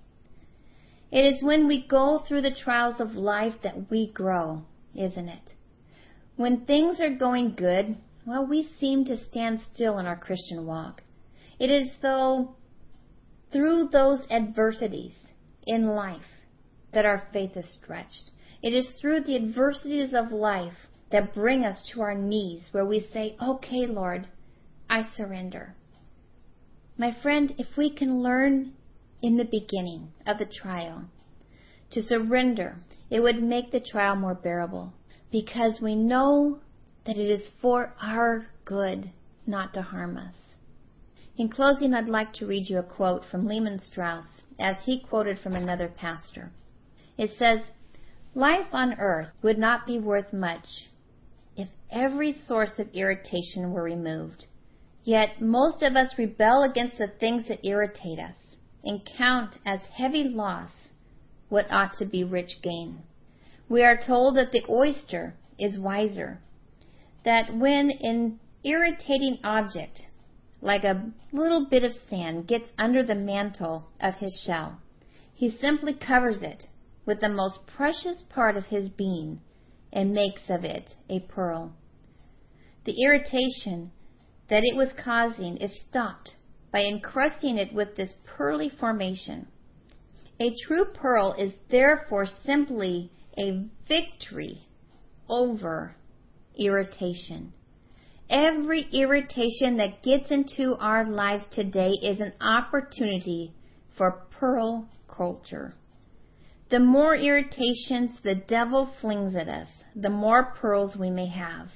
It 1.11 1.23
is 1.23 1.43
when 1.43 1.67
we 1.67 1.87
go 1.89 2.23
through 2.27 2.43
the 2.43 2.55
trials 2.55 3.01
of 3.01 3.15
life 3.15 3.55
that 3.65 3.91
we 3.91 4.13
grow, 4.13 4.63
isn't 4.95 5.29
it? 5.29 5.55
When 6.37 6.65
things 6.65 7.01
are 7.01 7.11
going 7.15 7.57
good, 7.57 7.97
well, 8.25 8.47
we 8.47 8.69
seem 8.79 9.05
to 9.07 9.19
stand 9.29 9.61
still 9.75 9.99
in 9.99 10.07
our 10.07 10.17
Christian 10.17 10.67
walk. 10.67 11.03
It 11.59 11.69
is 11.69 11.91
though 12.01 12.55
through 13.53 13.89
those 13.89 14.21
adversities 14.31 15.15
in 15.67 15.89
life 15.89 16.47
that 16.93 17.07
our 17.07 17.23
faith 17.33 17.57
is 17.57 17.79
stretched. 17.83 18.31
It 18.63 18.73
is 18.73 18.91
through 19.01 19.23
the 19.23 19.37
adversities 19.37 20.15
of 20.15 20.33
life 20.33 20.89
that 21.11 21.35
bring 21.35 21.65
us 21.65 21.91
to 21.93 22.03
our 22.03 22.15
knees 22.15 22.69
where 22.73 22.87
we 22.87 23.01
say, 23.01 23.37
Okay, 23.43 23.87
Lord, 23.87 24.29
I 24.89 25.09
surrender. 25.17 25.75
My 26.97 27.17
friend, 27.23 27.55
if 27.59 27.77
we 27.77 27.91
can 27.91 28.23
learn 28.23 28.73
in 29.23 29.37
the 29.37 29.45
beginning 29.45 30.13
of 30.27 30.39
the 30.39 30.47
trial. 30.47 31.05
To 31.93 32.03
surrender, 32.03 32.77
it 33.11 33.21
would 33.21 33.43
make 33.43 33.71
the 33.71 33.81
trial 33.81 34.17
more 34.17 34.35
bearable 34.35 34.93
because 35.31 35.81
we 35.81 35.95
know 35.95 36.61
that 37.05 37.17
it 37.17 37.31
is 37.31 37.49
for 37.61 37.95
our 38.01 38.47
good, 38.65 39.11
not 39.47 39.75
to 39.75 39.83
harm 39.83 40.17
us. 40.17 40.35
In 41.41 41.49
closing, 41.49 41.95
I'd 41.95 42.07
like 42.07 42.35
to 42.35 42.47
read 42.47 42.69
you 42.69 42.77
a 42.77 42.83
quote 42.83 43.25
from 43.25 43.47
Lehman 43.47 43.79
Strauss 43.79 44.43
as 44.59 44.77
he 44.85 45.01
quoted 45.01 45.39
from 45.39 45.55
another 45.55 45.89
pastor. 45.89 46.53
It 47.17 47.31
says, 47.39 47.71
Life 48.35 48.75
on 48.75 48.93
earth 49.01 49.31
would 49.41 49.57
not 49.57 49.87
be 49.87 49.99
worth 49.99 50.35
much 50.35 50.91
if 51.57 51.69
every 51.91 52.35
source 52.35 52.79
of 52.79 52.91
irritation 52.93 53.73
were 53.73 53.83
removed. 53.83 54.49
Yet 55.03 55.41
most 55.41 55.83
of 55.83 55.97
us 55.97 56.19
rebel 56.19 56.63
against 56.63 56.99
the 56.99 57.09
things 57.09 57.49
that 57.49 57.67
irritate 57.67 58.19
us 58.19 58.37
and 58.85 59.01
count 59.17 59.57
as 59.65 59.81
heavy 59.95 60.25
loss 60.25 60.91
what 61.49 61.73
ought 61.73 61.95
to 61.95 62.05
be 62.05 62.23
rich 62.23 62.61
gain. 62.61 62.99
We 63.67 63.83
are 63.83 63.99
told 63.99 64.37
that 64.37 64.53
the 64.53 64.67
oyster 64.69 65.37
is 65.59 65.79
wiser, 65.79 66.43
that 67.25 67.57
when 67.57 67.91
an 67.91 68.41
irritating 68.63 69.39
object, 69.43 70.03
like 70.63 70.85
a 70.85 71.11
little 71.33 71.67
bit 71.67 71.85
of 71.85 71.93
sand, 72.09 72.47
gets 72.47 72.71
under 72.79 73.03
the 73.03 73.15
mantle 73.15 73.89
of 74.01 74.15
his 74.15 74.43
shell, 74.47 74.81
he 75.33 75.51
simply 75.51 75.95
covers 75.95 76.43
it 76.43 76.67
with 77.07 77.21
the 77.21 77.29
most 77.29 77.59
precious 77.67 78.23
part 78.29 78.57
of 78.57 78.67
his 78.67 78.89
being 78.91 79.41
and 79.93 80.13
makes 80.13 80.43
of 80.49 80.65
it 80.65 80.95
a 81.09 81.21
pearl. 81.21 81.75
The 82.85 83.03
irritation 83.03 83.91
that 84.49 84.65
it 84.65 84.77
was 84.77 84.93
causing 85.03 85.57
is 85.57 85.81
stopped 85.89 86.35
by 86.71 86.85
encrusting 86.85 87.57
it 87.57 87.73
with 87.73 87.97
this 87.97 88.11
pearly 88.25 88.69
formation. 88.69 89.47
A 90.39 90.55
true 90.67 90.87
pearl 90.95 91.35
is 91.39 91.53
therefore 91.71 92.27
simply 92.27 93.11
a 93.39 93.67
victory 93.89 94.67
over 95.29 95.97
irritation. 96.59 97.53
Every 98.31 98.87
irritation 98.93 99.79
that 99.79 100.05
gets 100.05 100.31
into 100.31 100.77
our 100.79 101.05
lives 101.05 101.47
today 101.51 101.91
is 102.01 102.21
an 102.21 102.33
opportunity 102.41 103.53
for 103.99 104.23
pearl 104.31 104.89
culture. 105.09 105.75
The 106.71 106.79
more 106.79 107.17
irritations 107.17 108.13
the 108.23 108.37
devil 108.37 108.89
flings 109.01 109.35
at 109.35 109.49
us, 109.49 109.67
the 109.97 110.11
more 110.11 110.55
pearls 110.55 110.97
we 110.97 111.11
may 111.11 111.27
have. 111.27 111.71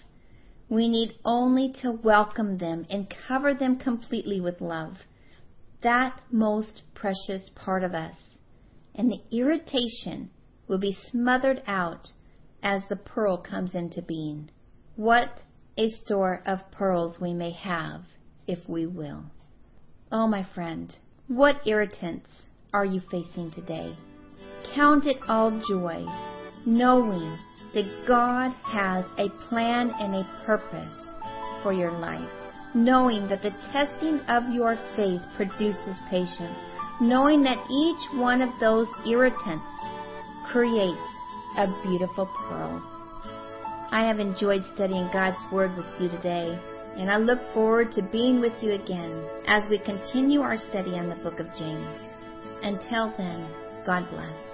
We 0.69 0.89
need 0.89 1.19
only 1.25 1.73
to 1.83 1.91
welcome 1.91 2.59
them 2.59 2.87
and 2.89 3.13
cover 3.27 3.53
them 3.53 3.77
completely 3.77 4.41
with 4.41 4.61
love. 4.61 4.99
That 5.83 6.23
most 6.31 6.83
precious 6.95 7.51
part 7.57 7.83
of 7.83 7.95
us. 7.95 8.15
And 8.95 9.11
the 9.11 9.23
irritation 9.37 10.31
will 10.69 10.79
be 10.79 10.97
smothered 11.11 11.65
out 11.67 12.13
as 12.63 12.83
the 12.89 12.95
pearl 12.95 13.39
comes 13.39 13.75
into 13.75 14.03
being. 14.03 14.51
What 14.95 15.43
a 15.77 15.91
store 15.91 16.43
of 16.47 16.71
pearls 16.71 17.19
we 17.21 17.35
may 17.35 17.51
have 17.51 18.03
if 18.47 18.59
we 18.69 18.87
will. 18.87 19.25
Oh, 20.13 20.29
my 20.29 20.47
friend, 20.55 20.97
what 21.27 21.67
irritants 21.67 22.31
are 22.73 22.85
you 22.85 23.01
facing 23.11 23.51
today? 23.51 23.97
Count 24.75 25.07
it 25.07 25.17
all 25.29 25.51
joy, 25.69 26.05
knowing 26.65 27.39
that 27.75 28.05
God 28.07 28.53
has 28.63 29.05
a 29.19 29.29
plan 29.49 29.91
and 29.99 30.15
a 30.15 30.43
purpose 30.47 30.95
for 31.63 31.73
your 31.73 31.93
life. 31.93 32.31
Knowing 32.75 33.29
that 33.29 33.43
the 33.43 33.55
testing 33.73 34.21
of 34.29 34.53
your 34.53 34.77
faith 34.97 35.23
produces 35.37 35.97
patience. 36.11 36.59
Knowing 37.01 37.43
that 37.43 37.59
each 37.71 38.21
one 38.21 38.43
of 38.43 38.51
those 38.61 38.89
irritants 39.09 39.67
creates 40.51 40.99
a 41.57 41.67
beautiful 41.85 42.27
pearl. 42.49 42.94
I 43.95 44.05
have 44.07 44.19
enjoyed 44.19 44.65
studying 44.75 45.09
God's 45.13 45.39
Word 45.53 45.77
with 45.77 45.87
you 46.01 46.09
today. 46.09 46.59
And 46.97 47.09
I 47.09 47.17
look 47.17 47.39
forward 47.55 47.93
to 47.93 48.03
being 48.03 48.41
with 48.41 48.53
you 48.61 48.73
again 48.73 49.25
as 49.47 49.71
we 49.71 49.79
continue 49.79 50.41
our 50.41 50.59
study 50.59 50.99
on 50.99 51.09
the 51.09 51.15
book 51.15 51.39
of 51.39 51.47
James. 51.57 51.87
Until 52.65 53.15
then, 53.17 53.49
God 53.87 54.11
bless. 54.11 54.54